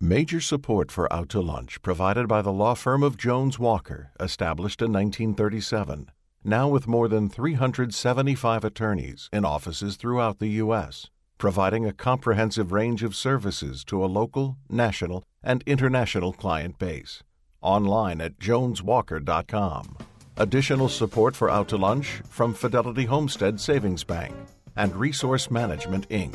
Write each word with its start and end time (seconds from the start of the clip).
Major 0.00 0.42
support 0.42 0.92
for 0.92 1.10
Out 1.10 1.30
to 1.30 1.40
Lunch 1.40 1.80
provided 1.80 2.28
by 2.28 2.42
the 2.42 2.52
law 2.52 2.74
firm 2.74 3.02
of 3.02 3.16
Jones 3.16 3.58
Walker, 3.58 4.12
established 4.20 4.82
in 4.82 4.92
1937, 4.92 6.10
now 6.44 6.68
with 6.68 6.86
more 6.86 7.08
than 7.08 7.30
375 7.30 8.62
attorneys 8.62 9.30
in 9.32 9.46
offices 9.46 9.96
throughout 9.96 10.38
the 10.38 10.48
U.S., 10.60 11.08
providing 11.38 11.86
a 11.86 11.94
comprehensive 11.94 12.72
range 12.72 13.02
of 13.02 13.16
services 13.16 13.84
to 13.84 14.04
a 14.04 14.06
local, 14.06 14.58
national, 14.68 15.24
and 15.42 15.64
international 15.64 16.34
client 16.34 16.78
base. 16.78 17.22
Online 17.62 18.20
at 18.20 18.38
joneswalker.com. 18.38 19.96
Additional 20.36 20.90
support 20.90 21.34
for 21.34 21.50
Out 21.50 21.68
to 21.68 21.78
Lunch 21.78 22.20
from 22.28 22.52
Fidelity 22.52 23.06
Homestead 23.06 23.58
Savings 23.58 24.04
Bank 24.04 24.34
and 24.76 24.94
Resource 24.94 25.50
Management, 25.50 26.06
Inc. 26.10 26.34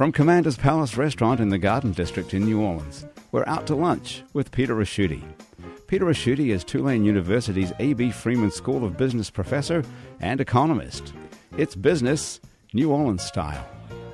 From 0.00 0.12
Commander's 0.12 0.56
Palace 0.56 0.96
Restaurant 0.96 1.40
in 1.40 1.50
the 1.50 1.58
Garden 1.58 1.92
District 1.92 2.32
in 2.32 2.46
New 2.46 2.62
Orleans, 2.62 3.04
we're 3.32 3.44
out 3.46 3.66
to 3.66 3.74
lunch 3.74 4.22
with 4.32 4.50
Peter 4.50 4.74
Ricchiuti. 4.74 5.22
Peter 5.88 6.06
Ricchiuti 6.06 6.54
is 6.54 6.64
Tulane 6.64 7.04
University's 7.04 7.74
A.B. 7.80 8.10
Freeman 8.10 8.50
School 8.50 8.82
of 8.86 8.96
Business 8.96 9.28
professor 9.28 9.84
and 10.20 10.40
economist. 10.40 11.12
It's 11.58 11.74
business, 11.74 12.40
New 12.72 12.90
Orleans 12.90 13.22
style. 13.22 13.68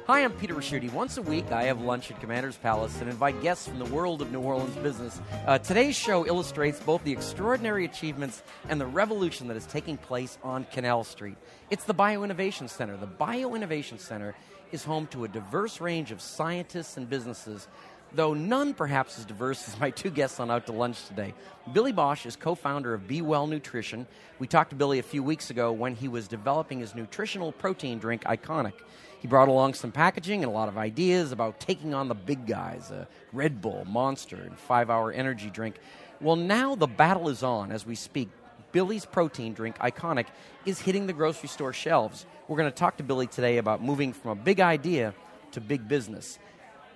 Hi, 0.06 0.22
I'm 0.22 0.30
Peter 0.34 0.54
Ricchiuti. 0.54 0.92
Once 0.92 1.16
a 1.16 1.22
week, 1.22 1.50
I 1.50 1.64
have 1.64 1.80
lunch 1.80 2.12
at 2.12 2.20
Commander's 2.20 2.56
Palace 2.56 3.00
and 3.00 3.10
invite 3.10 3.42
guests 3.42 3.66
from 3.66 3.80
the 3.80 3.86
world 3.86 4.22
of 4.22 4.30
New 4.30 4.38
Orleans 4.38 4.76
business. 4.76 5.20
Uh, 5.48 5.58
today's 5.58 5.96
show 5.96 6.24
illustrates 6.24 6.78
both 6.78 7.02
the 7.02 7.10
extraordinary 7.10 7.84
achievements 7.84 8.44
and 8.68 8.80
the 8.80 8.86
revolution 8.86 9.48
that 9.48 9.56
is 9.56 9.66
taking 9.66 9.96
place 9.96 10.38
on 10.44 10.64
Canal 10.66 11.02
Street. 11.02 11.36
It's 11.70 11.82
the 11.82 11.92
Bioinnovation 11.92 12.70
Center. 12.70 12.96
The 12.96 13.08
Bioinnovation 13.08 13.98
Center 13.98 14.36
is 14.70 14.84
home 14.84 15.08
to 15.08 15.24
a 15.24 15.28
diverse 15.28 15.80
range 15.80 16.12
of 16.12 16.20
scientists 16.20 16.96
and 16.96 17.10
businesses, 17.10 17.66
though 18.14 18.32
none 18.32 18.74
perhaps 18.74 19.18
as 19.18 19.24
diverse 19.24 19.66
as 19.66 19.80
my 19.80 19.90
two 19.90 20.10
guests 20.10 20.38
on 20.38 20.52
Out 20.52 20.66
to 20.66 20.72
Lunch 20.72 21.04
today. 21.08 21.34
Billy 21.72 21.90
Bosch 21.90 22.26
is 22.26 22.36
co 22.36 22.54
founder 22.54 22.94
of 22.94 23.08
Be 23.08 23.22
Well 23.22 23.48
Nutrition. 23.48 24.06
We 24.38 24.46
talked 24.46 24.70
to 24.70 24.76
Billy 24.76 25.00
a 25.00 25.02
few 25.02 25.24
weeks 25.24 25.50
ago 25.50 25.72
when 25.72 25.96
he 25.96 26.06
was 26.06 26.28
developing 26.28 26.78
his 26.78 26.94
nutritional 26.94 27.50
protein 27.50 27.98
drink, 27.98 28.22
Iconic. 28.22 28.74
He 29.26 29.28
brought 29.28 29.48
along 29.48 29.74
some 29.74 29.90
packaging 29.90 30.44
and 30.44 30.52
a 30.52 30.54
lot 30.54 30.68
of 30.68 30.78
ideas 30.78 31.32
about 31.32 31.58
taking 31.58 31.94
on 31.94 32.06
the 32.06 32.14
big 32.14 32.46
guys 32.46 32.92
uh, 32.92 33.06
Red 33.32 33.60
Bull, 33.60 33.84
Monster, 33.84 34.36
and 34.36 34.56
five 34.56 34.88
hour 34.88 35.10
energy 35.10 35.50
drink. 35.50 35.80
Well, 36.20 36.36
now 36.36 36.76
the 36.76 36.86
battle 36.86 37.28
is 37.28 37.42
on 37.42 37.72
as 37.72 37.84
we 37.84 37.96
speak. 37.96 38.28
Billy's 38.70 39.04
protein 39.04 39.52
drink, 39.52 39.78
Iconic, 39.78 40.26
is 40.64 40.80
hitting 40.80 41.08
the 41.08 41.12
grocery 41.12 41.48
store 41.48 41.72
shelves. 41.72 42.24
We're 42.46 42.56
going 42.56 42.70
to 42.70 42.76
talk 42.76 42.98
to 42.98 43.02
Billy 43.02 43.26
today 43.26 43.58
about 43.58 43.82
moving 43.82 44.12
from 44.12 44.30
a 44.30 44.36
big 44.36 44.60
idea 44.60 45.12
to 45.50 45.60
big 45.60 45.88
business. 45.88 46.38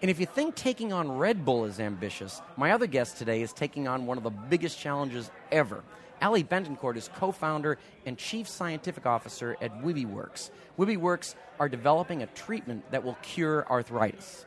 And 0.00 0.08
if 0.08 0.20
you 0.20 0.26
think 0.26 0.54
taking 0.54 0.92
on 0.92 1.10
Red 1.10 1.44
Bull 1.44 1.64
is 1.64 1.80
ambitious, 1.80 2.40
my 2.56 2.70
other 2.70 2.86
guest 2.86 3.18
today 3.18 3.42
is 3.42 3.52
taking 3.52 3.88
on 3.88 4.06
one 4.06 4.18
of 4.18 4.22
the 4.22 4.30
biggest 4.30 4.78
challenges 4.78 5.32
ever. 5.50 5.82
Ali 6.22 6.44
Betancourt 6.44 6.96
is 6.96 7.10
co 7.14 7.32
founder 7.32 7.78
and 8.06 8.18
chief 8.18 8.48
scientific 8.48 9.06
officer 9.06 9.56
at 9.60 9.82
WibiWorks. 9.82 10.50
WibiWorks 10.78 11.34
are 11.58 11.68
developing 11.68 12.22
a 12.22 12.26
treatment 12.26 12.90
that 12.90 13.04
will 13.04 13.16
cure 13.22 13.66
arthritis. 13.70 14.46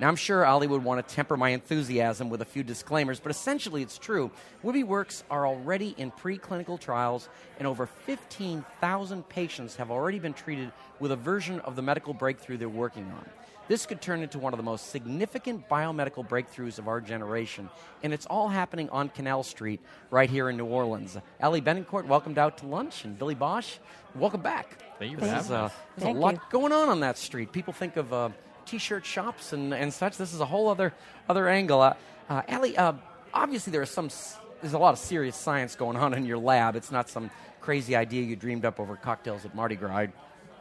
Now, 0.00 0.08
I'm 0.08 0.16
sure 0.16 0.44
Ali 0.44 0.66
would 0.66 0.82
want 0.82 1.06
to 1.06 1.14
temper 1.14 1.36
my 1.36 1.50
enthusiasm 1.50 2.28
with 2.28 2.42
a 2.42 2.44
few 2.44 2.64
disclaimers, 2.64 3.20
but 3.20 3.30
essentially 3.30 3.82
it's 3.82 3.98
true. 3.98 4.32
WibiWorks 4.64 5.22
are 5.30 5.46
already 5.46 5.94
in 5.96 6.10
preclinical 6.10 6.80
trials, 6.80 7.28
and 7.58 7.68
over 7.68 7.86
15,000 7.86 9.28
patients 9.28 9.76
have 9.76 9.92
already 9.92 10.18
been 10.18 10.32
treated 10.32 10.72
with 10.98 11.12
a 11.12 11.16
version 11.16 11.60
of 11.60 11.76
the 11.76 11.82
medical 11.82 12.14
breakthrough 12.14 12.56
they're 12.56 12.68
working 12.68 13.04
on. 13.04 13.28
This 13.72 13.86
could 13.86 14.02
turn 14.02 14.20
into 14.20 14.38
one 14.38 14.52
of 14.52 14.58
the 14.58 14.62
most 14.62 14.90
significant 14.90 15.66
biomedical 15.66 16.28
breakthroughs 16.28 16.78
of 16.78 16.88
our 16.88 17.00
generation, 17.00 17.70
and 18.02 18.12
it's 18.12 18.26
all 18.26 18.50
happening 18.50 18.90
on 18.90 19.08
Canal 19.08 19.42
Street 19.44 19.80
right 20.10 20.28
here 20.28 20.50
in 20.50 20.58
New 20.58 20.66
Orleans. 20.66 21.16
Ali 21.40 21.62
Betancourt, 21.62 22.04
welcomed 22.04 22.36
out 22.36 22.58
to 22.58 22.66
lunch, 22.66 23.06
and 23.06 23.18
Billy 23.18 23.34
Bosch, 23.34 23.78
welcome 24.14 24.42
back. 24.42 24.76
Thank 24.98 25.12
you 25.12 25.16
for 25.16 25.24
having 25.24 25.52
us. 25.52 25.72
There's 25.96 26.04
Thank 26.04 26.18
a 26.18 26.20
lot 26.20 26.34
you. 26.34 26.40
going 26.50 26.70
on 26.70 26.90
on 26.90 27.00
that 27.00 27.16
street. 27.16 27.50
People 27.50 27.72
think 27.72 27.96
of 27.96 28.12
uh, 28.12 28.28
t-shirt 28.66 29.06
shops 29.06 29.54
and, 29.54 29.72
and 29.72 29.90
such. 29.90 30.18
This 30.18 30.34
is 30.34 30.40
a 30.40 30.44
whole 30.44 30.68
other 30.68 30.92
other 31.30 31.48
angle. 31.48 31.80
Uh, 31.80 31.94
uh, 32.28 32.42
Ali, 32.50 32.76
uh, 32.76 32.92
obviously 33.32 33.70
there 33.70 33.80
is 33.80 33.88
some 33.88 34.04
s- 34.04 34.36
there's 34.60 34.74
a 34.74 34.78
lot 34.78 34.92
of 34.92 34.98
serious 34.98 35.34
science 35.34 35.76
going 35.76 35.96
on 35.96 36.12
in 36.12 36.26
your 36.26 36.36
lab. 36.36 36.76
It's 36.76 36.92
not 36.92 37.08
some 37.08 37.30
crazy 37.62 37.96
idea 37.96 38.20
you 38.20 38.36
dreamed 38.36 38.66
up 38.66 38.78
over 38.78 38.96
cocktails 38.96 39.46
at 39.46 39.54
Mardi 39.54 39.76
Gras. 39.76 40.08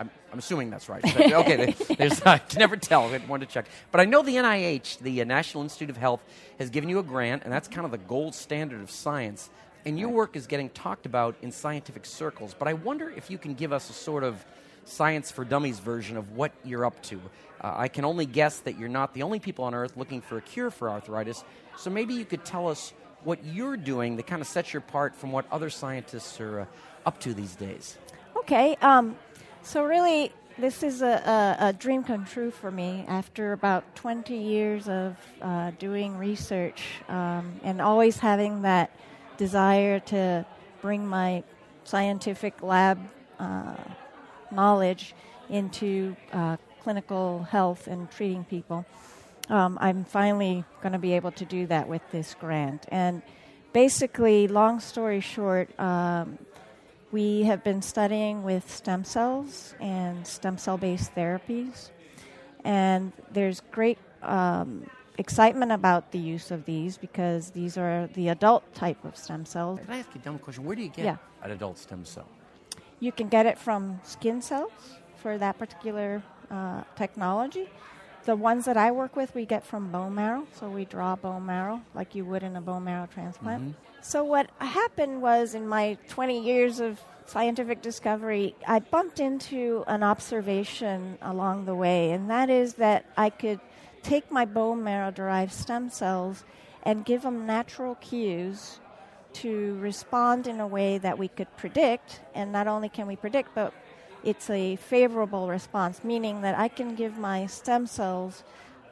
I- 0.02 0.04
I'm, 0.04 0.10
I'm 0.32 0.40
assuming 0.40 0.70
that's 0.70 0.90
right. 0.90 1.02
But, 1.02 1.34
okay, 1.34 1.76
there's, 1.98 2.22
I 2.24 2.40
can 2.40 2.60
never 2.60 2.76
tell. 2.78 3.04
I 3.04 3.22
wanted 3.28 3.48
to 3.48 3.54
check. 3.54 3.66
But 3.92 4.02
I 4.02 4.06
know 4.06 4.24
the 4.24 4.36
NIH, 4.36 5.00
the 5.00 5.22
uh, 5.22 5.26
National 5.26 5.64
Institute 5.64 5.90
of 5.90 5.98
Health, 5.98 6.22
has 6.60 6.70
given 6.70 6.90
you 6.90 7.00
a 7.00 7.04
grant, 7.04 7.44
and 7.44 7.54
that's 7.54 7.68
kind 7.68 7.86
of 7.86 7.92
the 7.92 7.98
gold 7.98 8.34
standard 8.34 8.82
of 8.82 8.90
science. 8.90 9.50
And 9.86 10.00
your 10.00 10.10
work 10.10 10.36
is 10.36 10.48
getting 10.48 10.70
talked 10.70 11.06
about 11.06 11.36
in 11.42 11.52
scientific 11.52 12.06
circles. 12.06 12.56
But 12.58 12.68
I 12.68 12.74
wonder 12.74 13.10
if 13.10 13.30
you 13.30 13.38
can 13.38 13.54
give 13.54 13.74
us 13.74 13.90
a 13.90 13.94
sort 13.94 14.24
of 14.24 14.44
science 14.86 15.32
for 15.32 15.46
dummies 15.46 15.80
version 15.80 16.18
of 16.18 16.32
what 16.36 16.52
you're 16.64 16.86
up 16.86 17.02
to. 17.04 17.22
Uh, 17.62 17.74
I 17.78 17.88
can 17.88 18.06
only 18.06 18.26
guess 18.26 18.60
that 18.60 18.80
you're 18.80 18.90
not 18.90 19.14
the 19.14 19.24
only 19.24 19.40
people 19.40 19.66
on 19.66 19.74
earth 19.76 19.96
looking 19.98 20.22
for 20.22 20.38
a 20.38 20.42
cure 20.42 20.72
for 20.72 20.90
arthritis. 20.90 21.44
So 21.78 21.90
maybe 21.90 22.14
you 22.14 22.26
could 22.26 22.44
tell 22.44 22.68
us 22.68 22.94
what 23.24 23.44
you're 23.46 23.78
doing 23.78 24.16
that 24.16 24.26
kind 24.26 24.42
of 24.42 24.48
sets 24.48 24.74
you 24.74 24.80
apart 24.80 25.16
from 25.16 25.32
what 25.32 25.46
other 25.52 25.70
scientists 25.70 26.40
are 26.42 26.62
uh, 26.62 26.66
up 27.06 27.20
to 27.22 27.34
these 27.34 27.56
days. 27.56 27.98
Okay, 28.38 28.76
um, 28.82 29.16
so 29.64 29.84
really, 29.84 30.32
this 30.58 30.84
is 30.84 31.02
a, 31.02 31.58
a, 31.60 31.68
a 31.68 31.74
dream 31.74 32.04
come 32.04 32.26
true 32.26 32.52
for 32.52 32.72
me 32.72 33.06
after 33.08 33.54
about 33.54 33.96
20 33.96 34.36
years 34.36 34.88
of 34.88 35.16
uh, 35.42 35.72
doing 35.80 36.18
research 36.18 36.84
um, 37.08 37.60
and 37.64 37.82
always 37.82 38.18
having 38.18 38.64
that 38.64 38.92
desire 39.38 40.00
to 40.00 40.46
bring 40.82 41.08
my 41.08 41.44
scientific 41.84 42.62
lab 42.62 43.00
uh, 43.40 43.76
knowledge 44.52 45.16
into 45.50 46.16
uh, 46.32 46.58
clinical 46.82 47.44
health 47.44 47.88
and 47.88 48.10
treating 48.12 48.44
people. 48.44 48.86
Um, 49.50 49.78
I'm 49.82 50.06
finally 50.06 50.64
going 50.82 50.94
to 50.94 51.00
be 51.00 51.14
able 51.14 51.32
to 51.34 51.46
do 51.46 51.68
that 51.68 51.88
with 51.88 52.02
this 52.12 52.36
grant. 52.40 52.86
And 52.90 53.22
basically, 53.74 54.48
long 54.48 54.80
story 54.80 55.20
short, 55.20 55.78
um, 55.80 56.38
we 57.12 57.44
have 57.44 57.64
been 57.64 57.82
studying 57.82 58.44
with 58.44 58.70
stem 58.72 59.04
cells 59.04 59.76
and 59.80 60.26
stem 60.26 60.58
cell 60.58 60.78
based 60.78 61.14
therapies. 61.16 61.90
And 62.64 63.12
there's 63.32 63.62
great 63.72 63.98
um, 64.22 64.90
excitement 65.18 65.72
about 65.72 66.12
the 66.12 66.20
use 66.20 66.52
of 66.52 66.66
these 66.66 66.98
because 66.98 67.52
these 67.52 67.78
are 67.78 68.08
the 68.14 68.30
adult 68.30 68.74
type 68.74 69.04
of 69.04 69.18
stem 69.18 69.46
cells. 69.46 69.80
Can 69.80 69.94
I 69.94 70.00
ask 70.00 70.10
you 70.14 70.22
a 70.22 70.24
dumb 70.24 70.40
question? 70.40 70.64
Where 70.64 70.76
do 70.76 70.84
you 70.84 70.90
get 70.90 71.06
Yeah. 71.06 71.18
an 71.44 71.52
adult 71.52 71.78
stem 71.78 72.06
cell? 72.06 72.28
You 73.00 73.12
can 73.12 73.28
get 73.30 73.46
it 73.46 73.58
from 73.58 74.00
skin 74.04 74.42
cells 74.42 74.72
for 75.18 75.38
that 75.38 75.58
particular 75.58 76.22
uh, 76.50 76.84
technology. 76.96 77.68
The 78.26 78.36
ones 78.36 78.66
that 78.66 78.78
I 78.78 78.92
work 78.92 79.16
with, 79.16 79.34
we 79.34 79.46
get 79.46 79.66
from 79.66 79.92
bone 79.92 80.16
marrow. 80.16 80.46
So 80.54 80.70
we 80.70 80.86
draw 80.86 81.16
bone 81.16 81.46
marrow 81.46 81.82
like 81.96 82.14
you 82.14 82.24
would 82.26 82.44
in 82.44 82.56
a 82.56 82.62
bone 82.62 82.84
marrow 82.84 83.08
transplant. 83.12 83.64
Mm-hmm. 83.64 84.02
So 84.02 84.24
what 84.24 84.50
happened 84.60 85.22
was 85.22 85.56
in 85.56 85.68
my 85.68 85.98
20 86.10 86.40
years 86.40 86.80
of 86.80 87.00
scientific 87.26 87.82
discovery, 87.82 88.56
I 88.68 88.80
bumped 88.80 89.20
into 89.20 89.84
an 89.88 90.04
observation 90.04 91.18
along 91.22 91.66
the 91.66 91.76
way, 91.76 92.12
and 92.12 92.30
that 92.30 92.50
is 92.50 92.74
that 92.76 93.06
I 93.16 93.30
could 93.30 93.60
take 94.04 94.32
my 94.32 94.46
bone 94.46 94.84
marrow 94.84 95.12
derived 95.12 95.54
stem 95.54 95.90
cells 95.90 96.44
and 96.84 97.06
give 97.06 97.22
them 97.22 97.46
natural 97.46 97.96
cues 97.96 98.80
to 99.34 99.78
respond 99.80 100.48
in 100.48 100.60
a 100.60 100.68
way 100.68 100.98
that 100.98 101.18
we 101.18 101.28
could 101.28 101.56
predict. 101.58 102.22
And 102.34 102.52
not 102.52 102.68
only 102.68 102.90
can 102.90 103.08
we 103.08 103.16
predict, 103.16 103.56
but 103.56 103.74
it's 104.24 104.50
a 104.50 104.76
favorable 104.76 105.48
response, 105.48 106.04
meaning 106.04 106.42
that 106.42 106.58
I 106.58 106.68
can 106.68 106.96
give 106.96 107.18
my 107.18 107.48
stem 107.48 107.88
cells 107.88 108.44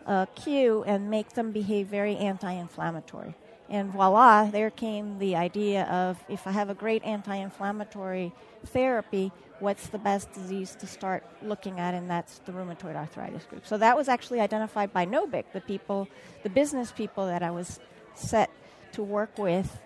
a 0.06 0.28
cue 0.36 0.84
and 0.88 1.10
make 1.10 1.34
them 1.34 1.52
behave 1.52 1.88
very 1.88 2.16
anti 2.16 2.52
inflammatory. 2.52 3.36
And 3.70 3.92
voila, 3.92 4.50
there 4.50 4.72
came 4.72 5.20
the 5.20 5.36
idea 5.36 5.84
of 5.84 6.18
if 6.28 6.48
I 6.48 6.52
have 6.52 6.70
a 6.70 6.74
great 6.74 7.04
anti 7.04 7.36
inflammatory 7.36 8.34
therapy, 8.66 9.31
what's 9.60 9.88
the 9.88 10.00
best 10.00 10.31
disease 10.34 10.76
to 10.80 10.88
start 10.88 11.24
looking 11.44 11.80
at? 11.80 11.94
And 11.94 12.10
that's 12.10 12.40
the 12.40 12.52
rheumatoid 12.52 12.96
arthritis 12.96 13.46
group. 13.46 13.68
So 13.68 13.78
that 13.78 13.96
was 13.96 14.10
actually 14.10 14.40
identified 14.40 14.92
by 14.92 15.06
NOBIC, 15.06 15.46
the 15.54 15.62
people, 15.62 16.08
the 16.42 16.50
business 16.50 16.92
people 16.92 17.28
that 17.28 17.44
I 17.44 17.52
was 17.52 17.80
set 18.16 18.50
to 18.94 19.04
work 19.04 19.38
with 19.38 19.80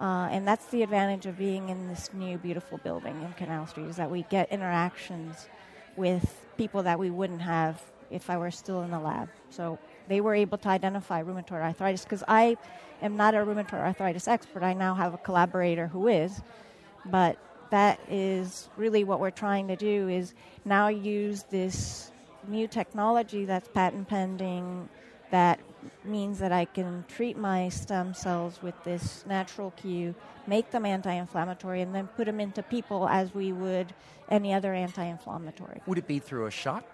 uh, 0.00 0.28
and 0.30 0.46
that's 0.46 0.66
the 0.66 0.82
advantage 0.82 1.26
of 1.26 1.36
being 1.36 1.68
in 1.68 1.88
this 1.88 2.10
new, 2.12 2.38
beautiful 2.38 2.78
building 2.78 3.20
in 3.22 3.32
Canal 3.32 3.66
Street 3.66 3.86
is 3.86 3.96
that 3.96 4.10
we 4.10 4.22
get 4.24 4.50
interactions 4.52 5.48
with 5.96 6.46
people 6.56 6.82
that 6.84 6.98
we 6.98 7.10
wouldn't 7.10 7.42
have 7.42 7.80
if 8.10 8.30
I 8.30 8.36
were 8.38 8.50
still 8.50 8.82
in 8.82 8.90
the 8.90 8.98
lab. 8.98 9.28
So 9.50 9.78
they 10.08 10.20
were 10.20 10.34
able 10.34 10.58
to 10.58 10.68
identify 10.68 11.22
rheumatoid 11.22 11.62
arthritis 11.62 12.04
because 12.04 12.24
I 12.28 12.56
am 13.02 13.16
not 13.16 13.34
a 13.34 13.38
rheumatoid 13.38 13.74
arthritis 13.74 14.28
expert. 14.28 14.62
I 14.62 14.72
now 14.72 14.94
have 14.94 15.14
a 15.14 15.18
collaborator 15.18 15.88
who 15.88 16.08
is, 16.08 16.40
but 17.04 17.36
that 17.70 18.00
is 18.08 18.68
really 18.76 19.04
what 19.04 19.20
we're 19.20 19.30
trying 19.30 19.68
to 19.68 19.76
do 19.76 20.08
is 20.08 20.32
now 20.64 20.88
use 20.88 21.42
this 21.50 22.10
new 22.46 22.66
technology 22.66 23.44
that's 23.44 23.68
patent 23.68 24.08
pending 24.08 24.88
that 25.30 25.60
means 26.08 26.38
that 26.38 26.52
I 26.52 26.64
can 26.64 27.04
treat 27.08 27.36
my 27.36 27.68
stem 27.68 28.14
cells 28.14 28.62
with 28.62 28.74
this 28.84 29.24
natural 29.26 29.72
cue, 29.72 30.14
make 30.46 30.70
them 30.70 30.84
anti 30.84 31.12
inflammatory, 31.12 31.82
and 31.82 31.94
then 31.94 32.06
put 32.08 32.26
them 32.26 32.40
into 32.40 32.62
people 32.62 33.08
as 33.08 33.34
we 33.34 33.52
would 33.52 33.94
any 34.30 34.52
other 34.52 34.74
anti 34.74 35.04
inflammatory. 35.04 35.80
Would 35.86 35.98
it 35.98 36.06
be 36.06 36.18
through 36.18 36.46
a 36.46 36.50
shot? 36.50 36.84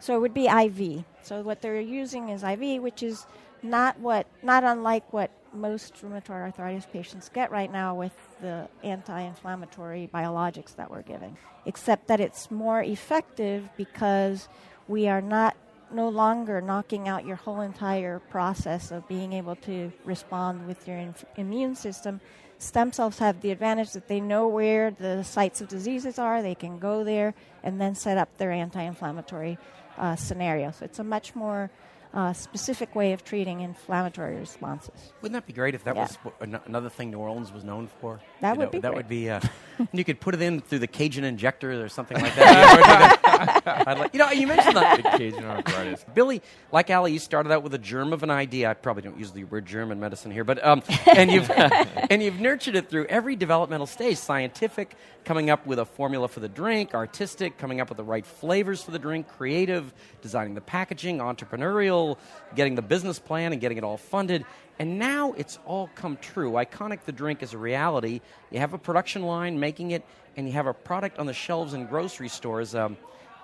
So 0.00 0.14
it 0.16 0.20
would 0.20 0.34
be 0.34 0.46
IV. 0.46 1.04
So 1.22 1.42
what 1.42 1.62
they're 1.62 1.80
using 1.80 2.28
is 2.28 2.42
IV, 2.42 2.82
which 2.82 3.02
is 3.02 3.26
not 3.62 3.98
what 3.98 4.26
not 4.42 4.64
unlike 4.64 5.12
what 5.12 5.30
most 5.52 5.94
rheumatoid 6.02 6.30
arthritis 6.30 6.86
patients 6.86 7.28
get 7.28 7.50
right 7.50 7.72
now 7.72 7.94
with 7.94 8.12
the 8.40 8.68
anti-inflammatory 8.84 10.08
biologics 10.12 10.76
that 10.76 10.90
we're 10.90 11.02
giving 11.02 11.36
except 11.66 12.06
that 12.08 12.20
it's 12.20 12.50
more 12.50 12.82
effective 12.82 13.68
because 13.76 14.48
we 14.88 15.08
are 15.08 15.20
not 15.20 15.56
no 15.92 16.08
longer 16.08 16.60
knocking 16.60 17.08
out 17.08 17.26
your 17.26 17.36
whole 17.36 17.60
entire 17.60 18.18
process 18.18 18.90
of 18.90 19.06
being 19.08 19.32
able 19.32 19.56
to 19.56 19.92
respond 20.04 20.66
with 20.66 20.86
your 20.86 20.96
inf- 20.96 21.24
immune 21.36 21.74
system 21.74 22.20
stem 22.58 22.92
cells 22.92 23.18
have 23.18 23.40
the 23.40 23.50
advantage 23.50 23.92
that 23.92 24.08
they 24.08 24.20
know 24.20 24.48
where 24.48 24.90
the 24.90 25.22
sites 25.22 25.60
of 25.60 25.68
diseases 25.68 26.18
are 26.18 26.42
they 26.42 26.54
can 26.54 26.78
go 26.78 27.04
there 27.04 27.34
and 27.62 27.80
then 27.80 27.94
set 27.94 28.18
up 28.18 28.36
their 28.38 28.50
anti-inflammatory 28.50 29.56
uh, 29.96 30.16
scenario 30.16 30.70
so 30.70 30.84
it's 30.84 30.98
a 30.98 31.04
much 31.04 31.34
more 31.34 31.70
uh, 32.14 32.32
specific 32.32 32.94
way 32.94 33.12
of 33.12 33.24
treating 33.24 33.60
inflammatory 33.60 34.36
responses. 34.36 35.12
Wouldn't 35.20 35.34
that 35.34 35.46
be 35.46 35.52
great 35.52 35.74
if 35.74 35.84
that 35.84 35.94
yeah. 35.94 36.08
was 36.40 36.58
another 36.66 36.88
thing 36.88 37.10
New 37.10 37.18
Orleans 37.18 37.52
was 37.52 37.64
known 37.64 37.88
for? 38.00 38.20
That 38.40 38.54
you 38.54 38.58
would 38.60 38.64
know, 38.66 38.70
be 38.70 38.78
that 38.80 38.88
great. 38.88 38.96
would 38.96 39.08
be. 39.08 39.30
Uh, 39.30 39.40
you 39.92 40.04
could 40.04 40.20
put 40.20 40.34
it 40.34 40.42
in 40.42 40.60
through 40.60 40.80
the 40.80 40.86
Cajun 40.86 41.24
injector 41.24 41.84
or 41.84 41.88
something 41.88 42.18
like 42.20 42.34
that. 42.36 43.20
you, 43.40 43.94
like, 43.94 44.12
you 44.14 44.18
know, 44.18 44.30
you 44.30 44.46
mentioned 44.46 44.76
that 44.76 45.02
Cajun 45.16 45.44
arthritis. 45.44 46.04
Billy, 46.14 46.42
like 46.72 46.90
Ali, 46.90 47.12
you 47.12 47.18
started 47.18 47.52
out 47.52 47.62
with 47.62 47.74
a 47.74 47.78
germ 47.78 48.12
of 48.12 48.22
an 48.22 48.30
idea. 48.30 48.70
I 48.70 48.74
probably 48.74 49.02
don't 49.02 49.18
use 49.18 49.32
the 49.32 49.44
word 49.44 49.66
germ 49.66 49.90
in 49.92 50.00
medicine 50.00 50.30
here, 50.30 50.44
but 50.44 50.64
um, 50.64 50.82
and 51.06 51.30
you've 51.30 51.50
and 52.10 52.22
you've 52.22 52.40
nurtured 52.40 52.76
it 52.76 52.88
through 52.88 53.06
every 53.06 53.36
developmental 53.36 53.86
stage: 53.86 54.16
scientific, 54.16 54.94
coming 55.24 55.50
up 55.50 55.66
with 55.66 55.78
a 55.78 55.84
formula 55.84 56.28
for 56.28 56.40
the 56.40 56.48
drink; 56.48 56.94
artistic, 56.94 57.58
coming 57.58 57.80
up 57.80 57.88
with 57.88 57.96
the 57.98 58.04
right 58.04 58.26
flavors 58.26 58.82
for 58.82 58.90
the 58.90 58.98
drink; 58.98 59.28
creative, 59.28 59.92
designing 60.22 60.54
the 60.54 60.60
packaging; 60.60 61.18
entrepreneurial, 61.18 62.18
getting 62.54 62.74
the 62.74 62.82
business 62.82 63.18
plan 63.18 63.52
and 63.52 63.60
getting 63.60 63.78
it 63.78 63.84
all 63.84 63.96
funded. 63.96 64.44
And 64.78 64.98
now 64.98 65.32
it's 65.32 65.58
all 65.66 65.90
come 65.96 66.16
true. 66.18 66.52
Iconic 66.52 67.00
the 67.04 67.12
drink 67.12 67.42
is 67.42 67.52
a 67.52 67.58
reality. 67.58 68.20
You 68.50 68.60
have 68.60 68.74
a 68.74 68.78
production 68.78 69.22
line 69.22 69.58
making 69.58 69.90
it, 69.90 70.04
and 70.36 70.46
you 70.46 70.52
have 70.52 70.66
a 70.66 70.74
product 70.74 71.18
on 71.18 71.26
the 71.26 71.32
shelves 71.32 71.74
in 71.74 71.86
grocery 71.86 72.28
stores. 72.28 72.74
Um, 72.74 72.96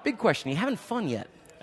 big 0.04 0.18
question: 0.18 0.50
you 0.50 0.56
having 0.56 0.76
fun 0.76 1.08
yet? 1.08 1.28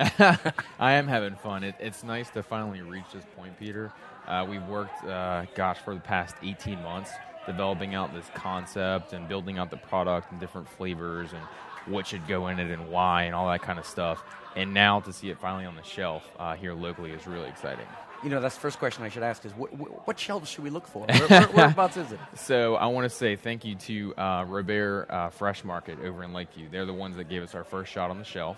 I 0.79 0.93
am 0.93 1.07
having 1.07 1.35
fun. 1.35 1.63
It, 1.63 1.75
it's 1.79 2.03
nice 2.03 2.29
to 2.31 2.43
finally 2.43 2.81
reach 2.81 3.05
this 3.13 3.25
point, 3.37 3.57
Peter. 3.59 3.93
Uh, 4.27 4.45
we've 4.49 4.63
worked, 4.63 5.03
uh, 5.03 5.45
gosh, 5.55 5.77
for 5.79 5.93
the 5.93 5.99
past 5.99 6.35
18 6.43 6.81
months 6.81 7.11
developing 7.45 7.95
out 7.95 8.13
this 8.13 8.25
concept 8.35 9.13
and 9.13 9.27
building 9.27 9.57
out 9.57 9.69
the 9.71 9.77
product 9.77 10.31
and 10.31 10.39
different 10.39 10.67
flavors 10.69 11.33
and 11.33 11.41
what 11.87 12.05
should 12.05 12.25
go 12.27 12.47
in 12.47 12.59
it 12.59 12.71
and 12.71 12.89
why 12.89 13.23
and 13.23 13.33
all 13.35 13.49
that 13.49 13.61
kind 13.61 13.79
of 13.79 13.85
stuff. 13.85 14.23
And 14.55 14.73
now 14.73 14.99
to 15.01 15.13
see 15.13 15.29
it 15.29 15.39
finally 15.39 15.65
on 15.65 15.75
the 15.75 15.83
shelf 15.83 16.29
uh, 16.37 16.55
here 16.55 16.73
locally 16.73 17.11
is 17.11 17.25
really 17.25 17.49
exciting. 17.49 17.87
You 18.23 18.29
know, 18.29 18.39
that's 18.39 18.55
the 18.55 18.61
first 18.61 18.77
question 18.77 19.03
I 19.03 19.09
should 19.09 19.23
ask 19.23 19.45
is 19.45 19.51
what, 19.53 19.69
what 20.05 20.19
shelves 20.19 20.49
should 20.49 20.63
we 20.63 20.69
look 20.69 20.87
for? 20.87 21.05
Where, 21.05 21.27
where, 21.27 21.47
whereabouts 21.53 21.97
is 21.97 22.11
it? 22.11 22.19
So 22.35 22.75
I 22.75 22.85
want 22.87 23.05
to 23.05 23.09
say 23.09 23.35
thank 23.35 23.65
you 23.65 23.75
to 23.75 24.15
uh, 24.15 24.45
Robert 24.47 25.07
uh, 25.09 25.29
Fresh 25.29 25.63
Market 25.63 25.99
over 25.99 26.23
in 26.23 26.31
Lakeview. 26.31 26.69
They're 26.69 26.85
the 26.85 26.93
ones 26.93 27.15
that 27.17 27.29
gave 27.29 27.41
us 27.41 27.55
our 27.55 27.63
first 27.63 27.91
shot 27.91 28.11
on 28.11 28.19
the 28.19 28.23
shelf. 28.23 28.57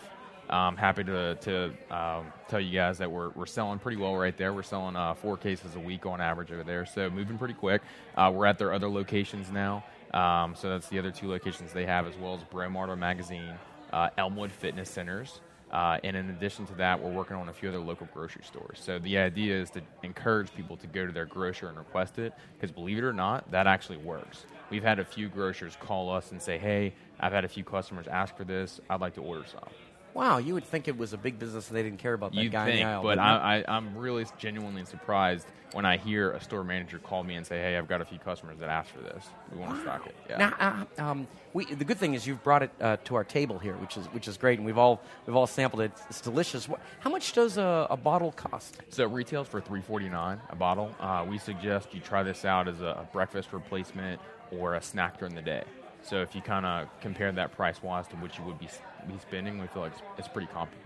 I'm 0.50 0.76
happy 0.76 1.04
to, 1.06 1.36
to 1.36 1.74
um, 1.90 2.34
tell 2.50 2.60
you 2.60 2.72
guys 2.72 2.98
that 2.98 3.10
we're, 3.10 3.30
we're 3.30 3.46
selling 3.46 3.80
pretty 3.80 3.98
well 3.98 4.16
right 4.16 4.36
there. 4.36 4.54
We're 4.54 4.64
selling 4.64 4.96
uh, 4.96 5.14
four 5.14 5.38
cases 5.38 5.76
a 5.76 5.80
week 5.80 6.06
on 6.06 6.20
average 6.20 6.52
over 6.52 6.64
there, 6.64 6.86
so 6.86 7.10
moving 7.10 7.38
pretty 7.38 7.54
quick. 7.54 7.82
Uh, 8.16 8.32
we're 8.34 8.46
at 8.46 8.58
their 8.58 8.74
other 8.74 8.90
locations 8.90 9.52
now. 9.52 9.86
Um, 10.14 10.56
so 10.56 10.70
that's 10.70 10.90
the 10.90 11.00
other 11.00 11.12
two 11.12 11.30
locations 11.30 11.74
they 11.74 11.86
have, 11.86 12.06
as 12.06 12.16
well 12.18 12.36
as 12.36 12.44
Bromarter 12.44 12.98
Magazine, 12.98 13.54
uh, 13.92 14.10
Elmwood 14.18 14.52
Fitness 14.52 14.90
Centers. 14.90 15.40
Uh, 15.74 15.98
and 16.04 16.16
in 16.16 16.30
addition 16.30 16.68
to 16.68 16.76
that, 16.76 17.02
we're 17.02 17.12
working 17.12 17.36
on 17.36 17.50
a 17.50 17.54
few 17.54 17.68
other 17.68 17.80
local 17.80 18.08
grocery 18.14 18.44
stores. 18.46 18.80
So 18.80 19.00
the 19.00 19.18
idea 19.18 19.60
is 19.60 19.72
to 19.72 19.82
encourage 20.04 20.54
people 20.54 20.78
to 20.78 20.86
go 20.86 21.08
to 21.08 21.12
their 21.12 21.26
grocer 21.26 21.68
and 21.68 21.78
request 21.78 22.20
it, 22.20 22.32
because 22.54 22.72
believe 22.72 23.00
it 23.00 23.04
or 23.04 23.12
not, 23.12 23.50
that 23.50 23.66
actually 23.66 23.98
works. 23.98 24.46
We've 24.70 24.84
had 24.84 25.00
a 25.00 25.06
few 25.06 25.30
grocers 25.30 25.76
call 25.80 26.12
us 26.12 26.32
and 26.32 26.40
say, 26.40 26.60
hey, 26.60 26.94
I've 27.20 27.34
had 27.34 27.44
a 27.44 27.48
few 27.48 27.64
customers 27.64 28.08
ask 28.08 28.38
for 28.38 28.44
this. 28.44 28.80
I'd 28.88 29.02
like 29.02 29.16
to 29.16 29.22
order 29.22 29.46
some. 29.52 29.68
Wow, 30.14 30.38
you 30.38 30.54
would 30.54 30.66
think 30.66 30.88
it 30.88 30.98
was 30.98 31.14
a 31.14 31.18
big 31.18 31.40
business 31.40 31.68
and 31.70 31.78
they 31.78 31.84
didn't 31.84 32.00
care 32.00 32.14
about 32.14 32.34
that 32.34 32.44
You'd 32.44 32.52
guy 32.52 32.66
think, 32.66 32.82
in 32.82 32.86
the 32.86 32.92
aisle. 32.92 33.04
but 33.04 33.20
I, 33.20 33.64
I, 33.68 33.76
I'm 33.76 33.98
really 33.98 34.26
genuinely 34.38 34.86
surprised 34.86 35.48
when 35.74 35.86
I 35.86 35.98
hear 35.98 36.32
a 36.32 36.42
store 36.42 36.64
manager 36.64 37.00
call 37.00 37.24
me 37.24 37.36
and 37.36 37.46
say, 37.46 37.60
"Hey, 37.60 37.78
I've 37.78 37.88
got 37.88 38.00
a 38.00 38.06
few 38.06 38.20
customers 38.20 38.60
that 38.60 38.70
asked 38.70 38.92
for 38.92 39.02
this. 39.02 39.26
We 39.52 39.60
want 39.60 39.76
to 39.76 39.82
stock 39.82 40.06
it." 40.06 40.16
Yeah. 40.30 40.38
Now, 40.38 40.86
uh, 40.98 41.02
um, 41.02 41.28
we, 41.54 41.66
the 41.66 41.84
good 41.84 41.98
thing 41.98 42.14
is 42.14 42.26
you've 42.28 42.44
brought 42.44 42.64
it 42.64 42.72
uh, 42.80 42.98
to 43.06 43.16
our 43.16 43.24
table 43.24 43.60
here, 43.60 43.74
which 43.78 43.98
is 43.98 44.06
which 44.08 44.28
is 44.28 44.38
great, 44.38 44.60
and 44.60 44.66
we've 44.66 44.78
all 44.78 45.02
we've 45.26 45.36
all 45.36 45.48
sampled 45.48 45.82
it. 45.82 45.92
It's 46.10 46.22
delicious. 46.22 46.70
What, 46.70 46.80
how 47.00 47.10
much 47.10 47.34
does 47.34 47.58
a, 47.58 47.88
a, 47.90 47.98
bottle 47.98 48.32
cost? 48.34 48.78
So 48.90 49.04
it 49.04 49.12
retails 49.12 49.48
for 49.48 49.60
three 49.60 49.82
forty 49.82 50.10
nine 50.10 50.40
a 50.50 50.56
bottle. 50.56 50.96
Uh, 51.00 51.26
we 51.28 51.38
suggest 51.38 51.94
you 51.94 52.00
try 52.00 52.24
this 52.24 52.46
out 52.46 52.68
as 52.68 52.82
a 52.82 53.08
breakfast 53.12 53.52
replacement 53.52 54.22
or 54.52 54.76
a 54.76 54.82
snack 54.82 55.18
during 55.18 55.36
the 55.36 55.42
day. 55.42 55.64
So 56.04 56.22
if 56.22 56.36
you 56.36 56.42
kind 56.42 56.66
of 56.66 56.88
compare 57.02 57.32
that 57.32 57.54
price 57.54 57.82
wise 57.82 58.08
to 58.10 58.16
what 58.18 58.38
you 58.38 58.44
would 58.44 58.60
be 58.60 58.68
be 59.08 59.18
spending, 59.20 59.60
we 59.60 59.68
feel 59.68 59.84
like 59.84 59.94
it's, 59.94 60.02
it's 60.20 60.28
pretty 60.28 60.48
comparable. 60.48 60.78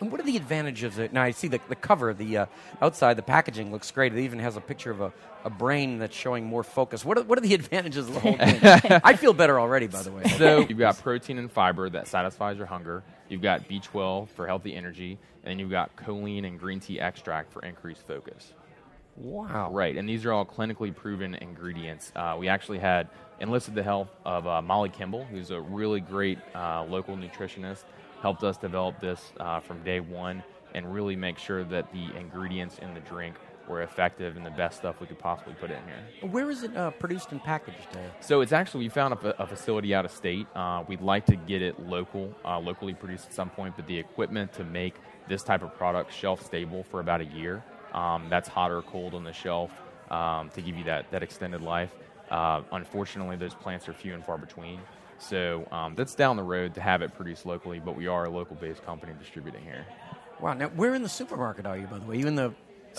And 0.00 0.12
what 0.12 0.20
are 0.20 0.24
the 0.24 0.36
advantages 0.36 0.94
of 0.94 1.00
it? 1.00 1.12
Now, 1.12 1.22
I 1.22 1.32
see 1.32 1.48
the, 1.48 1.60
the 1.68 1.74
cover, 1.74 2.14
the 2.14 2.38
uh, 2.38 2.46
outside, 2.80 3.14
the 3.14 3.22
packaging 3.22 3.72
looks 3.72 3.90
great. 3.90 4.14
It 4.14 4.20
even 4.20 4.38
has 4.38 4.56
a 4.56 4.60
picture 4.60 4.92
of 4.92 5.00
a, 5.00 5.12
a 5.44 5.50
brain 5.50 5.98
that's 5.98 6.16
showing 6.16 6.44
more 6.44 6.62
focus. 6.62 7.04
What 7.04 7.18
are, 7.18 7.22
what 7.24 7.36
are 7.36 7.40
the 7.40 7.54
advantages 7.54 8.06
of 8.08 8.14
the 8.14 8.20
whole 8.20 8.36
thing? 8.36 9.00
I 9.02 9.16
feel 9.16 9.32
better 9.32 9.58
already, 9.58 9.88
by 9.88 10.02
the 10.02 10.12
way. 10.12 10.22
So 10.36 10.60
you've 10.60 10.78
got 10.78 10.98
protein 10.98 11.38
and 11.38 11.50
fiber 11.50 11.90
that 11.90 12.06
satisfies 12.06 12.58
your 12.58 12.66
hunger. 12.66 13.02
You've 13.28 13.42
got 13.42 13.68
B12 13.68 14.28
for 14.28 14.46
healthy 14.46 14.74
energy. 14.74 15.18
And 15.42 15.50
then 15.50 15.58
you've 15.58 15.70
got 15.70 15.96
choline 15.96 16.46
and 16.46 16.60
green 16.60 16.78
tea 16.78 17.00
extract 17.00 17.52
for 17.52 17.62
increased 17.62 18.06
focus. 18.06 18.52
Wow. 19.20 19.72
Right, 19.72 19.96
and 19.96 20.08
these 20.08 20.24
are 20.24 20.32
all 20.32 20.46
clinically 20.46 20.94
proven 20.94 21.34
ingredients. 21.34 22.12
Uh, 22.14 22.36
we 22.38 22.48
actually 22.48 22.78
had 22.78 23.08
enlisted 23.40 23.74
the 23.74 23.82
help 23.82 24.08
of 24.24 24.46
uh, 24.46 24.62
Molly 24.62 24.88
Kimball, 24.88 25.24
who's 25.24 25.50
a 25.50 25.60
really 25.60 26.00
great 26.00 26.38
uh, 26.54 26.84
local 26.84 27.16
nutritionist, 27.16 27.84
helped 28.22 28.44
us 28.44 28.56
develop 28.56 29.00
this 29.00 29.32
uh, 29.40 29.60
from 29.60 29.82
day 29.82 30.00
one 30.00 30.42
and 30.74 30.92
really 30.92 31.16
make 31.16 31.38
sure 31.38 31.64
that 31.64 31.92
the 31.92 32.16
ingredients 32.16 32.78
in 32.78 32.94
the 32.94 33.00
drink 33.00 33.36
were 33.68 33.82
effective 33.82 34.36
and 34.36 34.46
the 34.46 34.50
best 34.50 34.78
stuff 34.78 35.00
we 35.00 35.06
could 35.06 35.18
possibly 35.18 35.54
put 35.54 35.70
in 35.70 35.78
here. 35.84 36.30
Where 36.30 36.50
is 36.50 36.62
it 36.62 36.74
uh, 36.76 36.90
produced 36.92 37.32
and 37.32 37.42
packaged? 37.42 37.88
Uh? 37.94 37.98
So 38.20 38.40
it's 38.40 38.52
actually 38.52 38.84
we 38.84 38.88
found 38.88 39.14
a, 39.14 39.42
a 39.42 39.46
facility 39.46 39.94
out 39.94 40.04
of 40.04 40.10
state. 40.10 40.46
Uh, 40.54 40.84
we'd 40.88 41.02
like 41.02 41.26
to 41.26 41.36
get 41.36 41.60
it 41.60 41.78
local, 41.80 42.34
uh, 42.44 42.58
locally 42.58 42.94
produced 42.94 43.26
at 43.26 43.34
some 43.34 43.50
point, 43.50 43.76
but 43.76 43.86
the 43.86 43.98
equipment 43.98 44.52
to 44.54 44.64
make 44.64 44.94
this 45.28 45.42
type 45.42 45.62
of 45.62 45.74
product 45.76 46.12
shelf 46.12 46.44
stable 46.44 46.82
for 46.82 47.00
about 47.00 47.20
a 47.20 47.26
year. 47.26 47.62
Um, 47.92 48.26
that's 48.28 48.48
hot 48.48 48.70
or 48.70 48.82
cold 48.82 49.14
on 49.14 49.24
the 49.24 49.32
shelf 49.32 49.70
um, 50.10 50.50
to 50.50 50.60
give 50.60 50.76
you 50.76 50.84
that, 50.84 51.10
that 51.10 51.22
extended 51.22 51.62
life. 51.62 51.94
Uh, 52.30 52.62
unfortunately, 52.72 53.36
those 53.36 53.54
plants 53.54 53.88
are 53.88 53.92
few 53.92 54.14
and 54.14 54.24
far 54.24 54.38
between. 54.38 54.80
So 55.18 55.66
um, 55.72 55.94
that's 55.94 56.14
down 56.14 56.36
the 56.36 56.42
road 56.42 56.74
to 56.74 56.80
have 56.80 57.02
it 57.02 57.14
produced 57.14 57.46
locally, 57.46 57.80
but 57.80 57.96
we 57.96 58.06
are 58.06 58.26
a 58.26 58.30
local 58.30 58.56
based 58.56 58.84
company 58.84 59.12
distributing 59.18 59.62
here. 59.62 59.84
Wow. 60.40 60.54
Now, 60.54 60.68
where 60.68 60.94
in 60.94 61.02
the 61.02 61.08
supermarket 61.08 61.66
are 61.66 61.76
you, 61.76 61.86
by 61.86 61.98
the 61.98 62.06
way? 62.06 62.18
You 62.18 62.28
in 62.28 62.36
the 62.36 62.54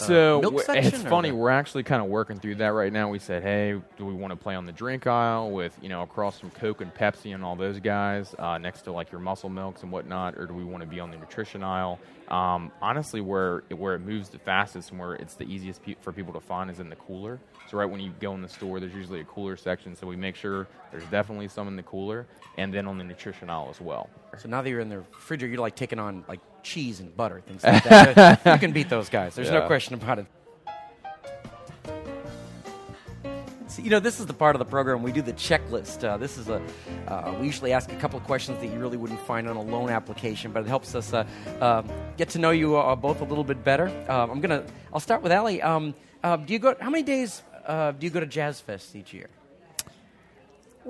so 0.06 0.42
milk 0.42 0.62
section 0.62 0.94
it's 0.94 1.04
funny. 1.04 1.32
We're 1.32 1.50
actually 1.50 1.84
kind 1.84 2.02
of 2.02 2.10
working 2.10 2.40
through 2.40 2.56
that 2.56 2.70
right 2.70 2.92
now. 2.92 3.10
We 3.10 3.20
said, 3.20 3.44
hey, 3.44 3.80
do 3.98 4.06
we 4.06 4.14
want 4.14 4.32
to 4.32 4.38
play 4.38 4.56
on 4.56 4.66
the 4.66 4.72
drink 4.72 5.08
aisle 5.08 5.52
with 5.52 5.78
you 5.82 5.90
know 5.90 6.02
across 6.02 6.40
from 6.40 6.52
Coke 6.52 6.82
and 6.82 6.94
Pepsi 6.94 7.34
and 7.34 7.44
all 7.44 7.56
those 7.56 7.80
guys 7.80 8.36
uh, 8.40 8.58
next 8.58 8.82
to 8.84 8.92
like 8.92 9.12
your 9.12 9.22
muscle 9.22 9.50
milks 9.50 9.84
and 9.84 9.92
whatnot, 9.92 10.38
or 10.38 10.46
do 10.46 10.54
we 10.54 10.64
want 10.64 10.82
to 10.82 10.90
be 10.90 11.00
on 11.00 11.12
the 11.12 11.18
nutrition 11.18 11.64
aisle? 11.64 12.00
Um, 12.30 12.72
honestly, 12.82 13.22
where 13.22 13.64
where 13.76 13.96
it 13.96 14.00
moves 14.00 14.30
the 14.30 14.40
fastest 14.40 14.92
and 14.92 15.00
where 15.00 15.16
it's 15.16 15.34
the 15.36 15.46
easiest 15.46 15.84
pe- 15.84 15.96
for 16.02 16.12
people 16.12 16.34
to 16.34 16.40
find 16.40 16.70
is 16.70 16.80
in 16.80 16.90
the 16.90 16.96
cooler. 16.96 17.40
So 17.70 17.78
right 17.78 17.90
when 17.90 18.00
you 18.00 18.14
go 18.20 18.34
in 18.34 18.42
the 18.42 18.50
store, 18.50 18.80
there's 18.80 18.94
usually 18.94 19.20
a 19.22 19.26
cooler 19.26 19.56
section. 19.56 19.96
So 19.96 20.08
we 20.08 20.16
make 20.16 20.36
sure 20.36 20.68
there's 20.92 21.06
definitely 21.06 21.48
some 21.48 21.68
in 21.68 21.76
the 21.76 21.84
cooler, 21.84 22.28
and 22.58 22.74
then 22.74 22.88
on 22.88 22.98
the 22.98 23.04
nutrition 23.04 23.50
aisle 23.50 23.68
as 23.70 23.82
well. 23.82 24.10
So 24.38 24.48
now 24.48 24.62
that 24.62 24.70
you're 24.70 24.80
in 24.80 24.90
the 24.90 25.00
refrigerator, 25.00 25.54
you're 25.54 25.62
like 25.62 25.76
taking 25.76 26.00
on 26.00 26.24
like 26.28 26.40
cheese 26.64 27.00
and 27.00 27.16
butter, 27.16 27.42
things 27.42 27.64
like 27.64 27.84
that. 27.84 28.42
you 28.46 28.58
can 28.58 28.72
beat 28.72 28.90
those 28.90 29.10
guys. 29.10 29.36
There's 29.36 29.52
no 29.52 29.66
question 29.68 29.94
about 29.96 30.20
it. 30.20 30.26
So, 33.68 33.84
you 33.84 33.92
know, 33.92 34.00
this 34.00 34.20
is 34.20 34.26
the 34.26 34.34
part 34.34 34.56
of 34.56 34.60
the 34.60 34.66
program 34.66 35.04
we 35.04 35.12
do 35.12 35.22
the 35.22 35.34
checklist. 35.34 36.04
Uh, 36.04 36.18
this 36.18 36.40
is 36.40 36.50
a 36.50 36.60
uh, 37.08 37.36
we 37.40 37.46
usually 37.46 37.72
ask 37.72 37.92
a 37.92 37.96
couple 37.98 38.18
of 38.18 38.26
questions 38.26 38.60
that 38.62 38.68
you 38.68 38.80
really 38.80 38.98
wouldn't 38.98 39.20
find 39.22 39.48
on 39.48 39.58
a 39.58 39.62
loan 39.62 39.90
application, 39.90 40.52
but 40.52 40.62
it 40.64 40.68
helps 40.68 40.96
us 40.96 41.14
uh, 41.14 41.24
um 41.62 41.88
get 42.18 42.30
to 42.30 42.40
know 42.40 42.50
you 42.50 42.78
uh, 42.78 42.96
both 42.96 43.22
a 43.22 43.26
little 43.26 43.44
bit 43.44 43.64
better. 43.64 43.88
Um, 44.10 44.32
I'm 44.32 44.42
gonna 44.42 44.66
I'll 44.92 45.00
start 45.00 45.22
with 45.22 45.32
Ali. 45.32 45.62
Um, 45.62 45.94
uh, 46.24 46.38
do 46.38 46.52
you 46.52 46.58
go? 46.60 46.76
How 46.82 46.90
many 46.90 47.04
days 47.04 47.44
uh, 47.68 47.92
do 47.92 48.08
you 48.08 48.10
go 48.12 48.20
to 48.20 48.26
Jazz 48.26 48.60
Fest 48.60 48.96
each 48.96 49.14
year? 49.14 49.30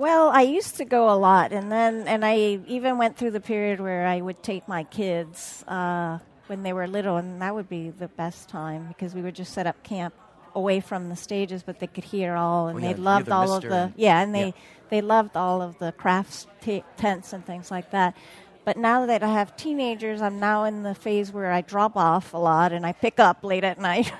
Well, 0.00 0.30
I 0.30 0.42
used 0.42 0.76
to 0.78 0.86
go 0.86 1.10
a 1.10 1.18
lot, 1.28 1.52
and 1.52 1.70
then 1.70 2.08
and 2.08 2.24
I 2.24 2.58
even 2.66 2.96
went 2.96 3.18
through 3.18 3.32
the 3.32 3.40
period 3.40 3.80
where 3.80 4.06
I 4.06 4.22
would 4.22 4.42
take 4.42 4.66
my 4.66 4.84
kids 4.84 5.62
uh, 5.68 6.18
when 6.46 6.62
they 6.62 6.72
were 6.72 6.86
little, 6.88 7.18
and 7.18 7.42
that 7.42 7.54
would 7.54 7.68
be 7.68 7.90
the 7.90 8.08
best 8.08 8.48
time 8.48 8.88
because 8.88 9.14
we 9.14 9.20
would 9.20 9.34
just 9.34 9.52
set 9.52 9.66
up 9.66 9.82
camp 9.82 10.14
away 10.54 10.80
from 10.80 11.10
the 11.10 11.16
stages, 11.16 11.62
but 11.62 11.80
they 11.80 11.86
could 11.86 12.04
hear 12.04 12.34
all, 12.34 12.68
and 12.68 12.78
Oh, 12.78 12.80
they 12.80 12.94
loved 12.94 13.26
the 13.26 13.34
all 13.34 13.52
of 13.52 13.60
the 13.62 13.92
yeah, 13.94 14.22
and 14.22 14.34
they 14.34 14.46
yeah. 14.46 14.50
they 14.88 15.02
loved 15.02 15.36
all 15.36 15.60
of 15.60 15.78
the 15.78 15.92
crafts 15.92 16.46
t- 16.62 16.82
tents 16.96 17.34
and 17.34 17.44
things 17.44 17.70
like 17.70 17.90
that. 17.90 18.16
But 18.64 18.78
now 18.78 19.04
that 19.04 19.22
I 19.22 19.28
have 19.28 19.54
teenagers, 19.58 20.22
I'm 20.22 20.40
now 20.40 20.64
in 20.64 20.82
the 20.82 20.94
phase 20.94 21.30
where 21.30 21.52
I 21.52 21.60
drop 21.60 21.94
off 21.98 22.32
a 22.32 22.38
lot 22.38 22.72
and 22.72 22.86
I 22.86 22.92
pick 22.92 23.20
up 23.20 23.44
late 23.44 23.64
at 23.64 23.78
night. 23.90 24.10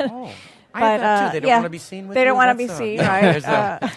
Oh, 0.00 0.32
I 0.74 0.80
but 0.80 1.00
have 1.00 1.00
that 1.00 1.18
too. 1.20 1.24
uh, 1.26 1.32
They 1.32 1.40
don't 1.40 1.48
yeah, 1.48 1.56
want 1.58 1.66
to 1.66 1.70
be 1.70 1.78
seen 1.78 2.08
with 2.08 2.16
They 2.16 2.22
you. 2.22 2.26
don't 2.26 2.36
want 2.36 2.58
to 2.58 2.66
be 2.66 2.68
seen, 2.72 2.96
yeah, 2.96 3.08
right? 3.34 3.44
Uh, 3.44 3.88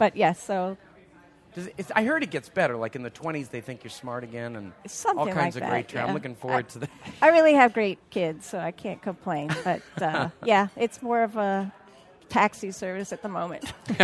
but 0.00 0.16
yes, 0.16 0.42
so 0.42 0.76
Does 1.54 1.66
it- 1.68 1.74
it's, 1.78 1.92
I 1.94 2.04
heard 2.04 2.22
it 2.22 2.30
gets 2.30 2.48
better. 2.48 2.76
Like 2.76 2.96
in 2.96 3.02
the 3.02 3.10
20s, 3.10 3.50
they 3.50 3.60
think 3.60 3.84
you're 3.84 3.90
smart 3.90 4.24
again, 4.24 4.56
and 4.56 4.72
Something 4.86 5.18
all 5.18 5.26
kinds 5.32 5.54
like 5.56 5.64
of 5.64 5.70
great. 5.70 5.88
that, 5.88 5.92
tra- 5.92 6.06
I'm 6.08 6.14
looking 6.14 6.34
forward 6.34 6.66
I- 6.66 6.72
to 6.72 6.78
that. 6.80 6.90
I 7.22 7.28
really 7.28 7.54
have 7.54 7.72
great 7.72 7.98
kids, 8.10 8.46
so 8.46 8.58
I 8.58 8.70
can't 8.72 9.00
complain. 9.02 9.50
But 9.64 9.82
uh, 10.02 10.30
yeah, 10.44 10.68
it's 10.76 11.02
more 11.02 11.22
of 11.22 11.36
a 11.36 11.72
taxi 12.28 12.70
service 12.70 13.12
at 13.12 13.22
the 13.22 13.28
moment. 13.28 13.72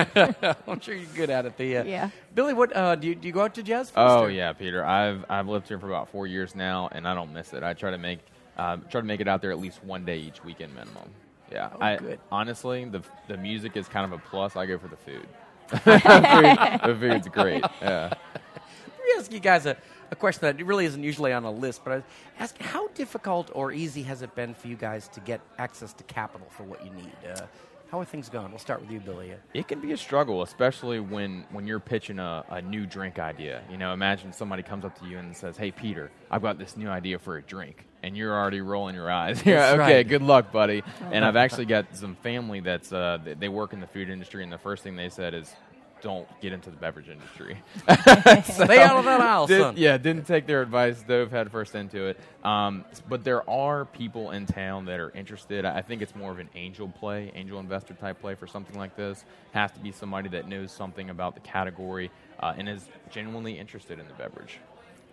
I'm 0.67 0.81
sure 0.81 0.95
you're 0.95 1.07
good 1.15 1.31
at 1.31 1.47
it. 1.47 1.57
The 1.57 1.79
uh, 1.79 1.85
Yeah. 1.85 2.11
Billy, 2.35 2.53
what 2.53 2.75
uh, 2.77 2.97
do 2.97 3.07
you 3.07 3.15
do? 3.15 3.29
You 3.29 3.33
go 3.33 3.43
out 3.45 3.55
to 3.55 3.63
jazz? 3.63 3.91
Fest, 3.91 3.97
Oh 3.97 4.25
or- 4.25 4.31
yeah, 4.31 4.53
Peter. 4.53 4.85
I've 4.85 5.25
I've 5.31 5.47
lived 5.49 5.69
here 5.69 5.79
for 5.79 5.87
about 5.87 6.09
four 6.11 6.27
years 6.27 6.55
now, 6.55 6.89
and 6.93 7.07
I 7.07 7.15
don't 7.15 7.33
miss 7.33 7.53
it. 7.53 7.63
I 7.63 7.73
try 7.75 7.91
to 7.93 7.99
make 7.99 8.19
um, 8.59 8.85
try 8.91 9.01
to 9.01 9.07
make 9.07 9.21
it 9.21 9.29
out 9.29 9.41
there 9.41 9.51
at 9.53 9.59
least 9.59 9.83
one 9.85 10.05
day 10.05 10.19
each 10.19 10.43
weekend 10.45 10.75
minimum. 10.75 11.11
Yeah, 11.53 11.71
Oh, 11.73 11.79
I, 11.81 11.97
good. 11.97 12.19
honestly, 12.33 12.85
the 12.87 13.03
the 13.29 13.37
music 13.37 13.77
is 13.77 13.87
kind 13.87 14.05
of 14.05 14.19
a 14.19 14.23
plus. 14.31 14.57
I 14.57 14.67
go 14.67 14.79
for 14.79 14.89
the 14.89 14.97
food. 14.97 15.29
The, 15.69 15.79
food 15.79 15.95
the 16.85 16.97
food's 16.99 17.29
great. 17.29 17.65
Yeah. 17.81 18.13
Let 18.13 19.05
me 19.05 19.11
ask 19.19 19.33
you 19.33 19.41
guys 19.41 19.67
a, 19.67 19.77
a 20.11 20.17
question 20.17 20.43
that 20.43 20.65
really 20.65 20.85
isn't 20.85 21.03
usually 21.03 21.33
on 21.33 21.45
a 21.45 21.51
list, 21.51 21.83
but 21.85 21.93
I 21.93 21.97
was 21.97 22.05
asking 22.39 22.67
how 22.67 22.89
difficult 22.89 23.51
or 23.55 23.73
easy 23.73 24.03
has 24.05 24.23
it 24.23 24.35
been 24.35 24.55
for 24.55 24.69
you 24.69 24.77
guys 24.77 25.09
to 25.09 25.21
get 25.21 25.41
access 25.59 25.93
to 25.95 26.05
capital 26.05 26.47
for 26.51 26.65
what 26.65 26.85
you 26.85 26.91
need? 26.93 27.13
Uh, 27.29 27.47
how 27.91 28.01
are 28.01 28.05
things 28.05 28.29
going? 28.29 28.51
We'll 28.51 28.59
start 28.59 28.81
with 28.81 28.91
you, 28.91 28.99
Billy. 28.99 29.33
It 29.55 29.69
can 29.69 29.81
be 29.81 29.93
a 29.93 29.97
struggle, 29.97 30.43
especially 30.43 30.99
when, 30.99 31.45
when 31.53 31.67
you're 31.69 31.79
pitching 31.79 32.19
a, 32.19 32.45
a 32.51 32.61
new 32.61 32.85
drink 32.85 33.19
idea. 33.21 33.63
You 33.71 33.77
know, 33.77 33.93
imagine 33.93 34.33
somebody 34.33 34.65
comes 34.65 34.85
up 34.85 34.99
to 34.99 35.07
you 35.07 35.19
and 35.19 35.37
says, 35.37 35.57
"Hey, 35.57 35.71
Peter, 35.71 36.11
I've 36.31 36.43
got 36.43 36.59
this 36.59 36.77
new 36.77 36.89
idea 36.89 37.19
for 37.19 37.37
a 37.37 37.43
drink," 37.43 37.85
and 38.07 38.17
you're 38.17 38.33
already 38.33 38.61
rolling 38.61 38.95
your 38.95 39.11
eyes. 39.11 39.43
yeah, 39.45 39.71
okay, 39.73 39.79
right. 39.79 40.09
good 40.09 40.23
luck, 40.23 40.53
buddy. 40.53 40.83
and 41.13 41.25
I've 41.25 41.37
actually 41.37 41.67
got 41.67 41.97
some 41.97 42.15
family 42.17 42.61
that's 42.61 42.93
uh, 42.93 43.19
they, 43.23 43.35
they 43.35 43.49
work 43.49 43.73
in 43.73 43.81
the 43.81 43.87
food 43.89 44.09
industry, 44.09 44.43
and 44.45 44.53
the 44.53 44.59
first 44.59 44.85
thing 44.85 44.95
they 44.95 45.09
said 45.09 45.35
is, 45.35 45.53
"Don't 46.03 46.29
get 46.41 46.53
into 46.53 46.71
the 46.71 46.77
beverage 46.77 47.09
industry." 47.09 47.61
Stay 47.85 48.79
out 48.81 48.97
of 48.97 49.05
that 49.05 49.21
aisle, 49.21 49.49
Did- 49.49 49.61
son. 49.61 49.75
yeah, 49.77 49.99
didn't 49.99 50.27
take 50.27 50.47
their 50.47 50.63
advice. 50.63 51.03
Dove 51.03 51.33
had 51.33 51.51
first 51.51 51.75
into 51.75 52.07
it. 52.07 52.21
Um, 52.45 52.85
but 53.09 53.25
there 53.25 53.49
are 53.51 53.85
people 53.85 54.31
in 54.31 54.47
town 54.47 54.85
that 54.85 55.01
are 55.01 55.11
interested. 55.11 55.65
I 55.65 55.79
I 55.79 55.83
think 55.83 56.01
it's 56.01 56.15
more 56.15 56.31
of 56.31 56.39
an 56.39 56.49
angel 56.55 56.89
play, 56.89 57.33
angel 57.35 57.59
investor 57.59 57.95
type 57.95 58.21
play 58.21 58.37
for 58.37 58.47
something 58.47 58.79
like 58.79 58.97
this. 58.97 59.25
Has 59.51 59.73
to 59.73 59.81
be 59.81 59.91
somebody 59.91 60.29
that 60.29 60.49
knows 60.49 60.71
something 60.71 61.11
about 61.11 61.35
the 61.35 61.41
category 61.41 62.13
uh, 62.39 62.55
and 62.57 62.69
is 62.69 62.89
genuinely 63.11 63.59
interested 63.59 63.99
in 63.99 64.07
the 64.07 64.15
beverage. 64.15 64.59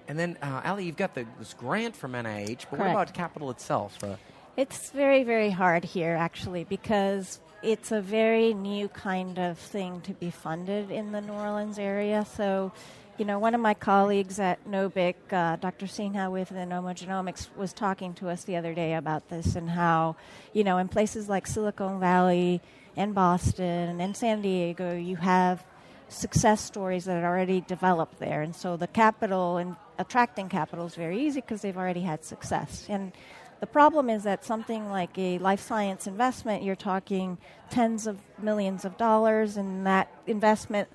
And 0.07 0.19
then, 0.19 0.38
uh, 0.41 0.62
Ali, 0.65 0.86
you've 0.86 0.98
got 0.98 1.13
the, 1.15 1.25
this 1.39 1.53
grant 1.53 1.95
from 1.95 2.13
NIH, 2.13 2.65
but 2.69 2.79
what 2.79 2.89
about 2.91 3.13
capital 3.13 3.50
itself? 3.51 3.98
Uh, 4.03 4.15
It's 4.57 4.91
very, 4.91 5.24
very 5.24 5.50
hard 5.50 5.83
here, 5.83 6.15
actually, 6.15 6.63
because 6.63 7.39
it's 7.63 7.91
a 7.91 8.01
very 8.01 8.53
new 8.53 8.89
kind 8.89 9.39
of 9.39 9.57
thing 9.57 10.01
to 10.01 10.13
be 10.13 10.29
funded 10.29 10.91
in 10.91 11.12
the 11.12 11.22
New 11.22 11.33
Orleans 11.33 11.79
area. 11.79 12.25
So, 12.36 12.72
you 13.17 13.25
know, 13.25 13.39
one 13.39 13.55
of 13.55 13.62
my 13.62 13.74
colleagues 13.74 14.39
at 14.39 14.63
NOBIC, 14.67 15.15
uh, 15.31 15.55
Dr. 15.55 15.86
Sinha 15.86 16.29
with 16.31 16.50
the 16.50 16.55
Genomics, 16.55 17.48
was 17.55 17.72
talking 17.72 18.13
to 18.15 18.29
us 18.29 18.43
the 18.43 18.57
other 18.57 18.74
day 18.74 18.93
about 18.95 19.29
this 19.29 19.55
and 19.55 19.69
how, 19.69 20.17
you 20.51 20.63
know, 20.63 20.77
in 20.77 20.88
places 20.88 21.29
like 21.29 21.48
Silicon 21.48 22.00
Valley 22.00 22.62
and 22.98 23.15
Boston 23.15 24.01
and 24.01 24.15
San 24.17 24.41
Diego, 24.41 24.95
you 24.95 25.15
have 25.15 25.63
success 26.10 26.62
stories 26.62 27.05
that 27.05 27.24
are 27.24 27.27
already 27.27 27.62
developed 27.62 28.19
there. 28.19 28.41
And 28.41 28.55
so 28.55 28.77
the 28.77 28.88
capital 28.88 29.57
and 29.57 29.75
attracting 29.98 30.50
capital 30.50 30.86
is 30.86 30.95
very 30.95 31.19
easy 31.22 31.41
because 31.41 31.62
they've 31.62 31.77
already 31.77 32.01
had 32.01 32.24
success. 32.24 32.86
And 32.89 33.12
the 33.60 33.67
problem 33.67 34.10
is 34.10 34.24
that 34.24 34.43
something 34.43 34.89
like 34.89 35.17
a 35.17 35.38
life 35.38 35.62
science 35.62 36.07
investment, 36.07 36.63
you're 36.63 36.75
talking 36.75 37.38
tens 37.69 38.07
of 38.07 38.19
millions 38.41 38.83
of 38.83 38.98
dollars, 38.98 39.55
and 39.55 39.86
that 39.88 40.12
investment 40.27 40.89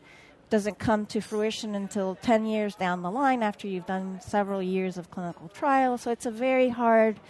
doesn't 0.50 0.78
come 0.78 1.06
to 1.06 1.20
fruition 1.20 1.74
until 1.74 2.16
10 2.16 2.46
years 2.46 2.74
down 2.74 3.02
the 3.02 3.10
line 3.10 3.42
after 3.42 3.66
you've 3.66 3.86
done 3.86 4.20
several 4.20 4.62
years 4.62 4.96
of 4.98 5.10
clinical 5.10 5.48
trials. 5.48 6.02
So 6.02 6.10
it's 6.10 6.26
a 6.26 6.30
very 6.30 6.68
hard 6.68 7.20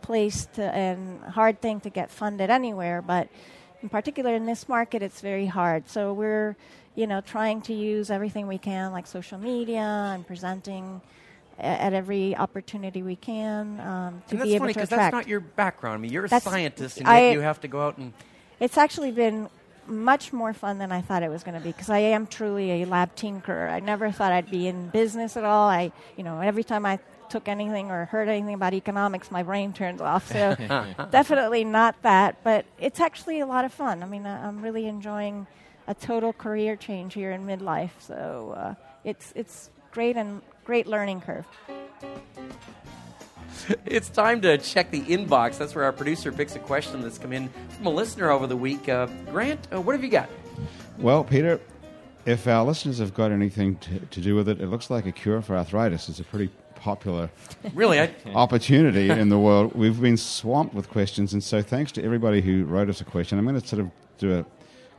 place 0.00 0.46
to 0.54 0.62
and 0.62 1.22
hard 1.24 1.60
thing 1.60 1.80
to 1.80 1.90
get 1.90 2.10
funded 2.10 2.50
anywhere, 2.50 3.02
but 3.02 3.28
in 3.82 3.88
particular 3.88 4.34
in 4.34 4.46
this 4.46 4.68
market 4.68 5.02
it's 5.02 5.20
very 5.20 5.46
hard. 5.46 5.88
So 5.88 6.12
we're, 6.12 6.56
you 6.94 7.06
know, 7.06 7.20
trying 7.20 7.60
to 7.62 7.72
use 7.74 8.10
everything 8.10 8.46
we 8.46 8.58
can 8.58 8.92
like 8.92 9.06
social 9.06 9.38
media 9.38 9.80
and 10.14 10.26
presenting 10.26 11.00
at 11.58 11.92
every 11.92 12.36
opportunity 12.36 13.02
we 13.02 13.16
can 13.16 13.80
um, 13.80 14.22
to 14.28 14.36
and 14.36 14.44
be 14.44 14.54
able 14.54 14.64
funny 14.64 14.72
to 14.74 14.78
because 14.78 14.92
attract. 14.92 15.12
that's 15.12 15.24
not 15.26 15.28
your 15.28 15.40
background. 15.40 15.94
I 15.94 15.98
mean, 15.98 16.12
you're 16.12 16.24
a 16.24 16.28
That's- 16.28 16.44
scientist, 16.44 16.98
and 16.98 17.08
I- 17.08 17.20
yet 17.20 17.32
you 17.32 17.40
have 17.40 17.60
to 17.62 17.68
go 17.68 17.82
out 17.86 17.98
and. 17.98 18.12
It's 18.60 18.76
actually 18.78 19.12
been 19.12 19.48
much 19.88 20.32
more 20.32 20.52
fun 20.52 20.78
than 20.78 20.92
I 20.92 21.00
thought 21.00 21.22
it 21.22 21.30
was 21.30 21.42
going 21.42 21.54
to 21.54 21.60
be 21.60 21.72
because 21.72 21.90
I 21.90 21.98
am 21.98 22.26
truly 22.26 22.82
a 22.82 22.86
lab 22.86 23.14
tinkerer. 23.16 23.70
I 23.70 23.80
never 23.80 24.10
thought 24.10 24.32
I'd 24.32 24.50
be 24.50 24.66
in 24.66 24.88
business 24.88 25.36
at 25.36 25.44
all. 25.44 25.68
I, 25.68 25.92
you 26.16 26.24
know, 26.24 26.40
every 26.40 26.64
time 26.64 26.86
I 26.86 26.98
took 27.28 27.48
anything 27.48 27.90
or 27.90 28.06
heard 28.06 28.28
anything 28.28 28.54
about 28.54 28.74
economics, 28.74 29.30
my 29.30 29.42
brain 29.42 29.72
turns 29.72 30.00
off. 30.00 30.30
So 30.30 30.56
definitely 31.10 31.64
not 31.64 32.00
that, 32.02 32.42
but 32.42 32.64
it's 32.78 33.00
actually 33.00 33.40
a 33.40 33.46
lot 33.46 33.64
of 33.64 33.72
fun. 33.72 34.02
I 34.02 34.06
mean, 34.06 34.26
I'm 34.26 34.62
really 34.62 34.86
enjoying 34.86 35.46
a 35.86 35.94
total 35.94 36.32
career 36.32 36.76
change 36.76 37.14
here 37.14 37.32
in 37.32 37.46
midlife. 37.46 37.90
So 37.98 38.54
uh, 38.56 38.74
it's 39.04 39.32
it's 39.34 39.70
great 39.90 40.16
and 40.16 40.42
great 40.64 40.86
learning 40.86 41.22
curve. 41.22 41.46
It's 43.86 44.08
time 44.08 44.40
to 44.42 44.58
check 44.58 44.90
the 44.90 45.00
inbox. 45.02 45.58
That's 45.58 45.74
where 45.74 45.84
our 45.84 45.92
producer 45.92 46.30
picks 46.30 46.54
a 46.56 46.58
question 46.58 47.00
that's 47.00 47.18
come 47.18 47.32
in 47.32 47.48
from 47.70 47.86
a 47.86 47.90
listener 47.90 48.30
over 48.30 48.46
the 48.46 48.56
week. 48.56 48.88
Uh, 48.88 49.06
Grant, 49.30 49.66
uh, 49.72 49.80
what 49.80 49.94
have 49.94 50.04
you 50.04 50.10
got? 50.10 50.28
Well, 50.98 51.24
Peter, 51.24 51.60
if 52.26 52.46
our 52.46 52.64
listeners 52.64 52.98
have 52.98 53.14
got 53.14 53.32
anything 53.32 53.76
to, 53.76 53.98
to 54.00 54.20
do 54.20 54.34
with 54.34 54.48
it, 54.48 54.60
it 54.60 54.66
looks 54.66 54.90
like 54.90 55.06
a 55.06 55.12
cure 55.12 55.40
for 55.40 55.56
arthritis 55.56 56.08
is 56.08 56.20
a 56.20 56.24
pretty 56.24 56.50
popular 56.74 57.30
Really, 57.74 58.00
I, 58.00 58.10
opportunity 58.34 59.10
in 59.10 59.28
the 59.28 59.38
world. 59.38 59.74
We've 59.74 60.00
been 60.00 60.16
swamped 60.16 60.74
with 60.74 60.88
questions, 60.88 61.32
and 61.32 61.42
so 61.42 61.62
thanks 61.62 61.92
to 61.92 62.04
everybody 62.04 62.40
who 62.40 62.64
wrote 62.64 62.88
us 62.88 63.00
a 63.00 63.04
question. 63.04 63.38
I'm 63.38 63.46
going 63.46 63.60
to 63.60 63.66
sort 63.66 63.80
of 63.80 63.90
do 64.18 64.38
a 64.38 64.46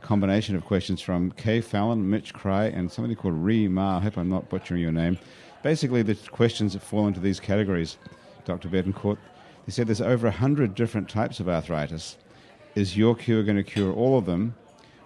combination 0.00 0.56
of 0.56 0.64
questions 0.64 1.00
from 1.00 1.30
Kay 1.32 1.60
Fallon, 1.60 2.08
Mitch 2.08 2.34
Cry, 2.34 2.66
and 2.66 2.90
somebody 2.90 3.14
called 3.14 3.34
Ree 3.34 3.68
Ma. 3.68 3.98
I 3.98 4.00
hope 4.00 4.18
I'm 4.18 4.28
not 4.28 4.48
butchering 4.48 4.80
your 4.80 4.92
name. 4.92 5.18
Basically, 5.62 6.02
the 6.02 6.14
questions 6.14 6.72
that 6.72 6.82
fall 6.82 7.06
into 7.06 7.20
these 7.20 7.38
categories, 7.38 7.98
Dr. 8.44 8.68
Betancourt. 8.68 9.18
They 9.66 9.72
said 9.72 9.86
there's 9.86 10.00
over 10.00 10.26
100 10.26 10.74
different 10.74 11.08
types 11.08 11.40
of 11.40 11.48
arthritis. 11.48 12.16
Is 12.74 12.96
your 12.96 13.14
cure 13.14 13.42
going 13.42 13.56
to 13.56 13.62
cure 13.62 13.92
all 13.92 14.16
of 14.18 14.26
them, 14.26 14.54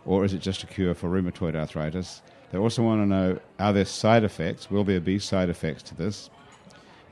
or 0.04 0.24
is 0.24 0.32
it 0.32 0.38
just 0.38 0.62
a 0.62 0.66
cure 0.66 0.94
for 0.94 1.08
rheumatoid 1.08 1.54
arthritis? 1.54 2.22
They 2.50 2.58
also 2.58 2.82
want 2.82 3.02
to 3.02 3.06
know 3.06 3.40
are 3.58 3.72
there 3.72 3.84
side 3.84 4.22
effects? 4.22 4.70
Will 4.70 4.84
there 4.84 5.00
be 5.00 5.18
side 5.18 5.48
effects 5.48 5.82
to 5.84 5.94
this? 5.94 6.30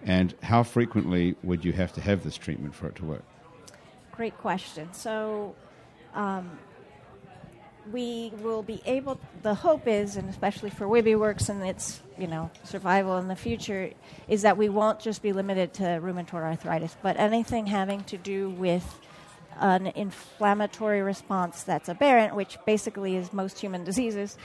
And 0.04 0.34
how 0.42 0.62
frequently 0.62 1.36
would 1.42 1.64
you 1.64 1.72
have 1.72 1.92
to 1.94 2.00
have 2.00 2.24
this 2.24 2.36
treatment 2.36 2.74
for 2.74 2.88
it 2.88 2.96
to 2.96 3.04
work? 3.04 3.24
Great 4.12 4.36
question. 4.38 4.92
So, 4.92 5.54
um, 6.14 6.58
we 7.90 8.32
will 8.40 8.62
be 8.62 8.80
able. 8.84 9.18
The 9.42 9.54
hope 9.54 9.86
is, 9.86 10.16
and 10.16 10.28
especially 10.28 10.70
for 10.70 10.86
WibiWorks 10.86 11.48
and 11.48 11.62
its 11.62 12.00
you 12.18 12.26
know 12.26 12.50
survival 12.64 13.18
in 13.18 13.28
the 13.28 13.36
future, 13.36 13.90
is 14.28 14.42
that 14.42 14.56
we 14.56 14.68
won't 14.68 15.00
just 15.00 15.22
be 15.22 15.32
limited 15.32 15.74
to 15.74 15.82
rheumatoid 15.82 16.42
arthritis, 16.42 16.96
but 17.02 17.18
anything 17.18 17.66
having 17.66 18.04
to 18.04 18.16
do 18.16 18.50
with 18.50 19.00
an 19.60 19.86
inflammatory 19.88 21.02
response 21.02 21.62
that's 21.62 21.88
aberrant, 21.88 22.34
which 22.34 22.58
basically 22.66 23.16
is 23.16 23.32
most 23.32 23.58
human 23.58 23.84
diseases, 23.84 24.36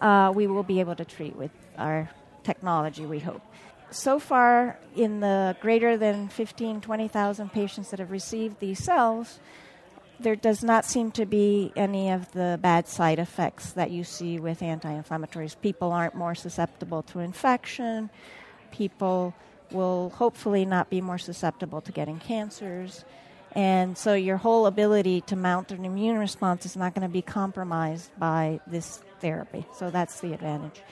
uh, 0.00 0.32
we 0.34 0.46
will 0.46 0.62
be 0.62 0.80
able 0.80 0.94
to 0.96 1.04
treat 1.04 1.36
with 1.36 1.50
our 1.78 2.10
technology. 2.42 3.06
We 3.06 3.18
hope. 3.20 3.42
So 3.90 4.18
far, 4.18 4.78
in 4.96 5.20
the 5.20 5.56
greater 5.60 5.96
than 5.96 6.28
15, 6.28 6.80
20,000 6.80 7.52
patients 7.52 7.90
that 7.90 8.00
have 8.00 8.10
received 8.10 8.58
these 8.58 8.82
cells, 8.82 9.38
there 10.24 10.34
does 10.34 10.64
not 10.64 10.84
seem 10.84 11.10
to 11.12 11.26
be 11.26 11.72
any 11.76 12.10
of 12.10 12.32
the 12.32 12.58
bad 12.60 12.88
side 12.88 13.18
effects 13.18 13.72
that 13.72 13.90
you 13.90 14.02
see 14.02 14.40
with 14.40 14.62
anti 14.62 14.90
inflammatories. 14.90 15.54
People 15.60 15.92
aren't 15.92 16.14
more 16.14 16.34
susceptible 16.34 17.02
to 17.02 17.20
infection. 17.20 18.10
People 18.72 19.34
will 19.70 20.10
hopefully 20.10 20.64
not 20.64 20.88
be 20.90 21.00
more 21.00 21.18
susceptible 21.18 21.80
to 21.82 21.92
getting 21.92 22.18
cancers. 22.18 23.04
And 23.52 23.96
so 23.96 24.14
your 24.14 24.36
whole 24.36 24.66
ability 24.66 25.20
to 25.22 25.36
mount 25.36 25.70
an 25.70 25.84
immune 25.84 26.18
response 26.18 26.66
is 26.66 26.76
not 26.76 26.94
going 26.94 27.06
to 27.06 27.12
be 27.12 27.22
compromised 27.22 28.10
by 28.18 28.60
this 28.66 29.02
therapy. 29.20 29.64
So 29.76 29.90
that's 29.90 30.20
the 30.20 30.32
advantage. 30.32 30.82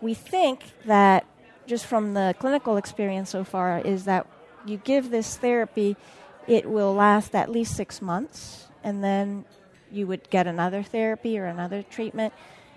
We 0.00 0.12
think 0.12 0.64
that 0.84 1.24
just 1.66 1.86
from 1.86 2.14
the 2.14 2.34
clinical 2.38 2.76
experience 2.76 3.30
so 3.30 3.44
far 3.44 3.78
is 3.78 4.04
that 4.04 4.26
you 4.66 4.76
give 4.78 5.10
this 5.10 5.36
therapy, 5.36 5.96
it 6.46 6.68
will 6.68 6.94
last 6.94 7.34
at 7.34 7.50
least 7.50 7.76
six 7.76 8.00
months, 8.00 8.66
and 8.84 9.02
then 9.02 9.44
you 9.90 10.06
would 10.06 10.28
get 10.30 10.46
another 10.46 10.82
therapy 10.82 11.38
or 11.38 11.46
another 11.46 11.82
treatment. 11.82 12.32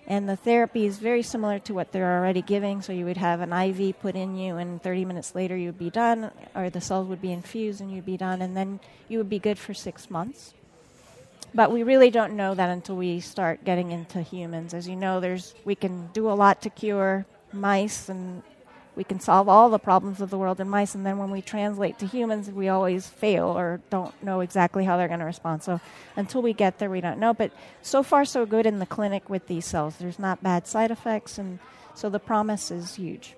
And 0.08 0.28
the 0.28 0.36
therapy 0.36 0.88
is 0.88 0.98
very 0.98 1.22
similar 1.22 1.60
to 1.60 1.74
what 1.74 1.92
they're 1.92 2.18
already 2.18 2.42
giving. 2.42 2.82
So 2.82 2.92
you 2.92 3.06
would 3.06 3.18
have 3.18 3.42
an 3.42 3.54
IV 3.54 4.00
put 4.00 4.16
in 4.16 4.36
you, 4.36 4.58
and 4.58 4.82
30 4.82 5.06
minutes 5.06 5.36
later 5.36 5.56
you'd 5.56 5.78
be 5.78 5.92
done, 5.92 6.32
or 6.56 6.70
the 6.70 6.82
cells 6.82 7.08
would 7.08 7.22
be 7.22 7.32
infused 7.32 7.80
and 7.80 7.92
you'd 7.94 8.06
be 8.06 8.18
done, 8.18 8.42
and 8.42 8.58
then 8.58 8.80
you 9.08 9.20
would 9.20 9.30
be 9.30 9.40
good 9.40 9.60
for 9.60 9.74
six 9.74 10.10
months. 10.10 10.54
But 11.54 11.72
we 11.72 11.84
really 11.84 12.12
don't 12.12 12.36
know 12.36 12.54
that 12.54 12.70
until 12.70 12.96
we 12.96 13.20
start 13.20 13.66
getting 13.66 13.92
into 13.92 14.22
humans. 14.22 14.74
As 14.74 14.88
you 14.88 14.96
know, 14.96 15.20
there's 15.20 15.56
we 15.66 15.76
can 15.76 16.10
do 16.14 16.30
a 16.30 16.34
lot 16.34 16.62
to 16.64 16.70
cure 16.70 17.26
mice 17.52 18.10
and 18.10 18.44
we 19.00 19.06
can 19.06 19.22
solve 19.22 19.48
all 19.48 19.70
the 19.70 19.80
problems 19.80 20.20
of 20.20 20.30
the 20.30 20.38
world 20.38 20.60
in 20.60 20.68
mice, 20.68 20.94
and 20.94 21.06
then 21.06 21.18
when 21.18 21.32
we 21.32 21.42
translate 21.42 21.98
to 22.00 22.06
humans, 22.06 22.52
we 22.52 22.68
always 22.68 23.08
fail 23.08 23.58
or 23.58 23.80
don't 23.90 24.14
know 24.22 24.42
exactly 24.42 24.84
how 24.84 24.98
they're 24.98 25.08
going 25.08 25.22
to 25.22 25.26
respond. 25.26 25.64
So 25.64 25.80
until 26.18 26.42
we 26.42 26.52
get 26.52 26.80
there, 26.80 26.90
we 26.90 27.00
don't 27.00 27.18
know. 27.18 27.34
But 27.34 27.54
so 27.82 28.04
far, 28.04 28.26
so 28.26 28.46
good 28.46 28.66
in 28.66 28.80
the 28.80 28.86
clinic 28.86 29.30
with 29.30 29.48
these 29.48 29.64
cells. 29.64 29.96
There's 29.96 30.20
not 30.20 30.44
bad 30.44 30.68
side 30.68 30.92
effects, 30.92 31.38
and 31.38 31.60
so 31.96 32.10
the 32.10 32.20
promise 32.20 32.72
is 32.72 32.96
huge. 32.96 33.36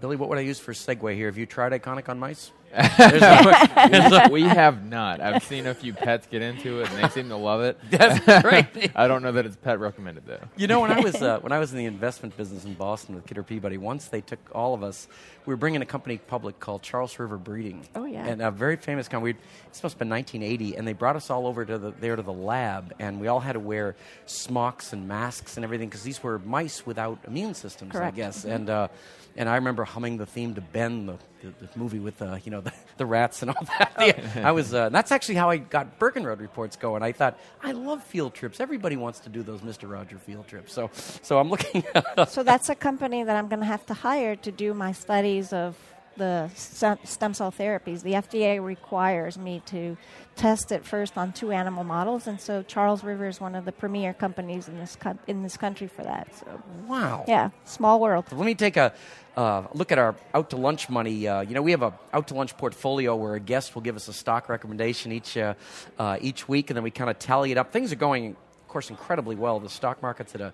Billy, 0.00 0.16
what 0.16 0.28
would 0.28 0.38
I 0.38 0.42
use 0.42 0.58
for 0.58 0.72
segue 0.72 1.14
here? 1.14 1.26
Have 1.26 1.38
you 1.38 1.46
tried 1.46 1.72
Iconic 1.72 2.08
on 2.08 2.18
mice? 2.18 2.52
we 4.30 4.42
have 4.42 4.84
not. 4.84 5.20
I've 5.20 5.44
seen 5.44 5.68
a 5.68 5.74
few 5.74 5.92
pets 5.92 6.26
get 6.28 6.42
into 6.42 6.80
it, 6.80 6.90
and 6.90 7.04
they 7.04 7.08
seem 7.08 7.28
to 7.28 7.36
love 7.36 7.60
it. 7.60 7.78
That's 7.88 8.42
great. 8.42 8.66
I 8.96 9.06
don't 9.06 9.22
know 9.22 9.30
that 9.30 9.46
it's 9.46 9.54
pet 9.54 9.78
recommended 9.78 10.26
though. 10.26 10.40
You 10.56 10.66
know, 10.66 10.80
when 10.80 10.90
I 10.90 10.98
was 10.98 11.14
uh, 11.22 11.38
when 11.42 11.52
I 11.52 11.60
was 11.60 11.70
in 11.70 11.78
the 11.78 11.84
investment 11.84 12.36
business 12.36 12.64
in 12.64 12.74
Boston 12.74 13.14
with 13.14 13.26
Kidder 13.26 13.44
Peabody, 13.44 13.78
once 13.78 14.08
they 14.08 14.20
took 14.20 14.40
all 14.52 14.74
of 14.74 14.82
us. 14.82 15.06
We 15.46 15.52
were 15.52 15.58
bringing 15.58 15.82
a 15.82 15.86
company 15.86 16.16
public 16.16 16.58
called 16.58 16.80
Charles 16.80 17.18
River 17.18 17.36
Breeding. 17.36 17.86
Oh, 17.94 18.06
yeah. 18.06 18.24
and 18.24 18.40
a 18.40 18.50
very 18.50 18.76
famous 18.76 19.08
company. 19.08 19.34
It's 19.66 19.76
supposed 19.76 19.98
to 19.98 20.04
be 20.04 20.08
1980, 20.08 20.78
and 20.78 20.88
they 20.88 20.94
brought 20.94 21.16
us 21.16 21.28
all 21.28 21.46
over 21.46 21.66
to 21.66 21.76
the 21.76 21.90
there 22.00 22.16
to 22.16 22.22
the 22.22 22.32
lab, 22.32 22.94
and 22.98 23.20
we 23.20 23.28
all 23.28 23.40
had 23.40 23.52
to 23.52 23.60
wear 23.60 23.94
smocks 24.24 24.94
and 24.94 25.06
masks 25.06 25.56
and 25.58 25.64
everything 25.64 25.90
because 25.90 26.02
these 26.02 26.22
were 26.22 26.38
mice 26.38 26.86
without 26.86 27.18
immune 27.26 27.52
systems, 27.52 27.92
Correct. 27.92 28.14
I 28.14 28.16
guess. 28.16 28.46
And 28.46 28.70
uh, 28.70 28.88
and 29.36 29.48
I 29.48 29.56
remember 29.56 29.84
humming 29.84 30.16
the 30.16 30.26
theme 30.26 30.54
to 30.54 30.60
Ben, 30.60 31.06
the, 31.06 31.18
the, 31.42 31.66
the 31.66 31.68
movie 31.78 31.98
with 31.98 32.20
uh, 32.22 32.38
you 32.44 32.50
know 32.50 32.60
the, 32.60 32.72
the 32.96 33.06
rats 33.06 33.42
and 33.42 33.50
all 33.50 33.64
that. 33.78 33.92
Yeah, 33.98 34.42
I 34.48 34.52
was. 34.52 34.72
Uh, 34.72 34.88
that's 34.88 35.12
actually 35.12 35.36
how 35.36 35.50
I 35.50 35.56
got 35.58 35.98
Bergen 35.98 36.24
Road 36.24 36.40
reports 36.40 36.76
going. 36.76 37.02
I 37.02 37.12
thought 37.12 37.38
I 37.62 37.72
love 37.72 38.02
field 38.04 38.34
trips. 38.34 38.60
Everybody 38.60 38.96
wants 38.96 39.20
to 39.20 39.28
do 39.28 39.42
those 39.42 39.62
Mister 39.62 39.86
Roger 39.86 40.18
field 40.18 40.46
trips. 40.46 40.72
So 40.72 40.90
so 40.94 41.38
I'm 41.38 41.50
looking. 41.50 41.84
so 42.28 42.42
that's 42.42 42.68
a 42.68 42.74
company 42.74 43.24
that 43.24 43.36
I'm 43.36 43.48
going 43.48 43.60
to 43.60 43.66
have 43.66 43.84
to 43.86 43.94
hire 43.94 44.36
to 44.36 44.52
do 44.52 44.74
my 44.74 44.92
studies 44.92 45.52
of 45.52 45.76
the 46.16 46.50
stem 46.54 47.34
cell 47.34 47.52
therapies. 47.52 48.02
The 48.02 48.12
FDA 48.14 48.62
requires 48.62 49.38
me 49.38 49.62
to 49.66 49.96
test 50.36 50.72
it 50.72 50.84
first 50.84 51.16
on 51.16 51.32
two 51.32 51.52
animal 51.52 51.84
models, 51.84 52.26
and 52.26 52.40
so 52.40 52.62
Charles 52.62 53.04
River 53.04 53.26
is 53.26 53.40
one 53.40 53.54
of 53.54 53.64
the 53.64 53.72
premier 53.72 54.12
companies 54.12 54.68
in 54.68 54.78
this 54.78 54.96
co- 54.96 55.18
in 55.26 55.42
this 55.42 55.56
country 55.56 55.86
for 55.86 56.02
that. 56.02 56.34
So 56.34 56.62
wow. 56.86 57.24
yeah, 57.28 57.50
small 57.64 58.00
world. 58.00 58.26
Let 58.32 58.46
me 58.46 58.54
take 58.54 58.76
a 58.76 58.92
uh, 59.36 59.66
look 59.74 59.92
at 59.92 59.98
our 59.98 60.14
out 60.32 60.50
to 60.50 60.56
lunch 60.56 60.88
money. 60.88 61.26
Uh, 61.26 61.40
you 61.40 61.54
know, 61.54 61.62
we 61.62 61.70
have 61.70 61.82
a 61.82 61.92
out 62.12 62.28
to 62.28 62.34
lunch 62.34 62.56
portfolio 62.56 63.16
where 63.16 63.34
a 63.34 63.40
guest 63.40 63.74
will 63.74 63.82
give 63.82 63.96
us 63.96 64.08
a 64.08 64.12
stock 64.12 64.48
recommendation 64.48 65.12
each 65.12 65.36
uh, 65.36 65.54
uh 65.98 66.18
each 66.20 66.48
week, 66.48 66.70
and 66.70 66.76
then 66.76 66.84
we 66.84 66.90
kind 66.90 67.10
of 67.10 67.18
tally 67.18 67.52
it 67.52 67.58
up. 67.58 67.72
Things 67.72 67.92
are 67.92 67.96
going, 67.96 68.30
of 68.30 68.68
course, 68.68 68.90
incredibly 68.90 69.36
well. 69.36 69.60
The 69.60 69.68
stock 69.68 70.02
market's 70.02 70.34
at 70.34 70.40
a 70.40 70.52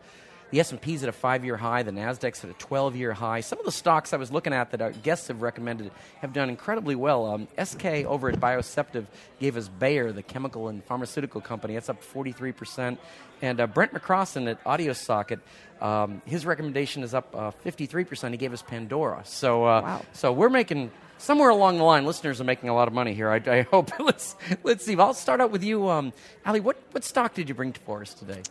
the 0.51 0.61
S&P's 0.61 1.03
at 1.03 1.09
a 1.09 1.13
five-year 1.13 1.57
high. 1.57 1.83
The 1.83 1.91
Nasdaq's 1.93 2.45
at 2.45 2.51
a 2.51 2.55
12-year 2.55 3.13
high. 3.13 3.41
Some 3.41 3.59
of 3.59 3.65
the 3.65 3.73
stocks 3.73 4.13
I 4.13 4.17
was 4.17 4.31
looking 4.33 4.53
at 4.53 4.71
that 4.73 4.83
our 4.83 4.93
guests 4.93 5.29
have 5.29 5.43
recommended 5.43 5.91
have 6.21 6.33
done 6.33 6.49
incredibly 6.49 6.95
well. 6.95 7.27
Um, 7.27 7.49
SK 7.63 7.85
over 8.07 8.29
at 8.29 8.41
Bioceptive 8.41 9.07
gave 9.39 9.57
us 9.57 9.69
Bayer, 9.69 10.13
the 10.13 10.23
chemical 10.23 10.69
and 10.69 10.83
pharmaceutical 10.85 11.41
company. 11.41 11.75
That's 11.75 11.89
up 11.89 12.03
43%. 12.03 12.99
And 13.43 13.61
uh, 13.61 13.67
Brent 13.67 13.95
McCrossin 13.95 14.51
at 14.51 14.59
Audio 14.67 14.93
Socket, 14.93 15.41
um, 15.81 16.21
his 16.27 16.45
recommendation 16.45 17.03
is 17.03 17.15
up 17.15 17.35
uh, 17.35 17.53
53%. 17.65 18.33
He 18.33 18.37
gave 18.37 18.53
us 18.53 18.61
Pandora. 18.63 19.23
So, 19.25 19.65
uh, 19.65 19.81
Wow. 19.83 20.03
so 20.13 20.33
we're 20.33 20.51
making 20.51 20.91
somewhere 21.17 21.49
along 21.49 21.79
the 21.79 21.85
line. 21.85 22.05
Listeners 22.05 22.41
are 22.41 22.45
making 22.45 22.69
a 22.69 22.75
lot 22.75 22.87
of 22.89 22.93
money 22.93 23.15
here. 23.15 23.31
I, 23.31 23.37
I 23.47 23.63
hope. 23.71 23.91
let's 23.99 24.37
let's 24.63 24.85
see. 24.85 24.95
I'll 24.99 25.15
start 25.15 25.41
out 25.41 25.51
with 25.51 25.63
you, 25.65 25.89
um, 25.89 26.13
Ali. 26.45 26.61
What 26.61 26.77
what 26.91 27.03
stock 27.05 27.33
did 27.35 27.49
you 27.49 27.55
bring 27.55 27.73
for 27.73 28.03
us 28.03 28.13
today? 28.13 28.43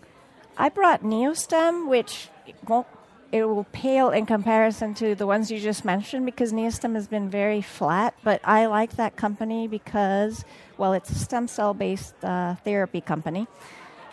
I 0.59 0.67
brought 0.67 1.03
Neostem, 1.03 1.87
which 1.87 2.27
won't 2.67 2.85
it 3.31 3.43
will 3.43 3.65
pale 3.71 4.09
in 4.09 4.25
comparison 4.25 4.93
to 4.95 5.13
the 5.13 5.27
ones 5.27 5.51
you 5.51 5.59
just 5.59 5.85
mentioned 5.85 6.25
because 6.25 6.51
Neostem 6.51 6.95
has 6.95 7.07
been 7.07 7.29
very 7.29 7.61
flat. 7.61 8.15
But 8.23 8.41
I 8.43 8.65
like 8.65 8.95
that 8.95 9.15
company 9.15 9.67
because, 9.67 10.43
well, 10.77 10.93
it's 10.93 11.11
a 11.11 11.15
stem 11.15 11.47
cell 11.47 11.73
based 11.73 12.15
uh, 12.23 12.55
therapy 12.55 13.01
company, 13.01 13.47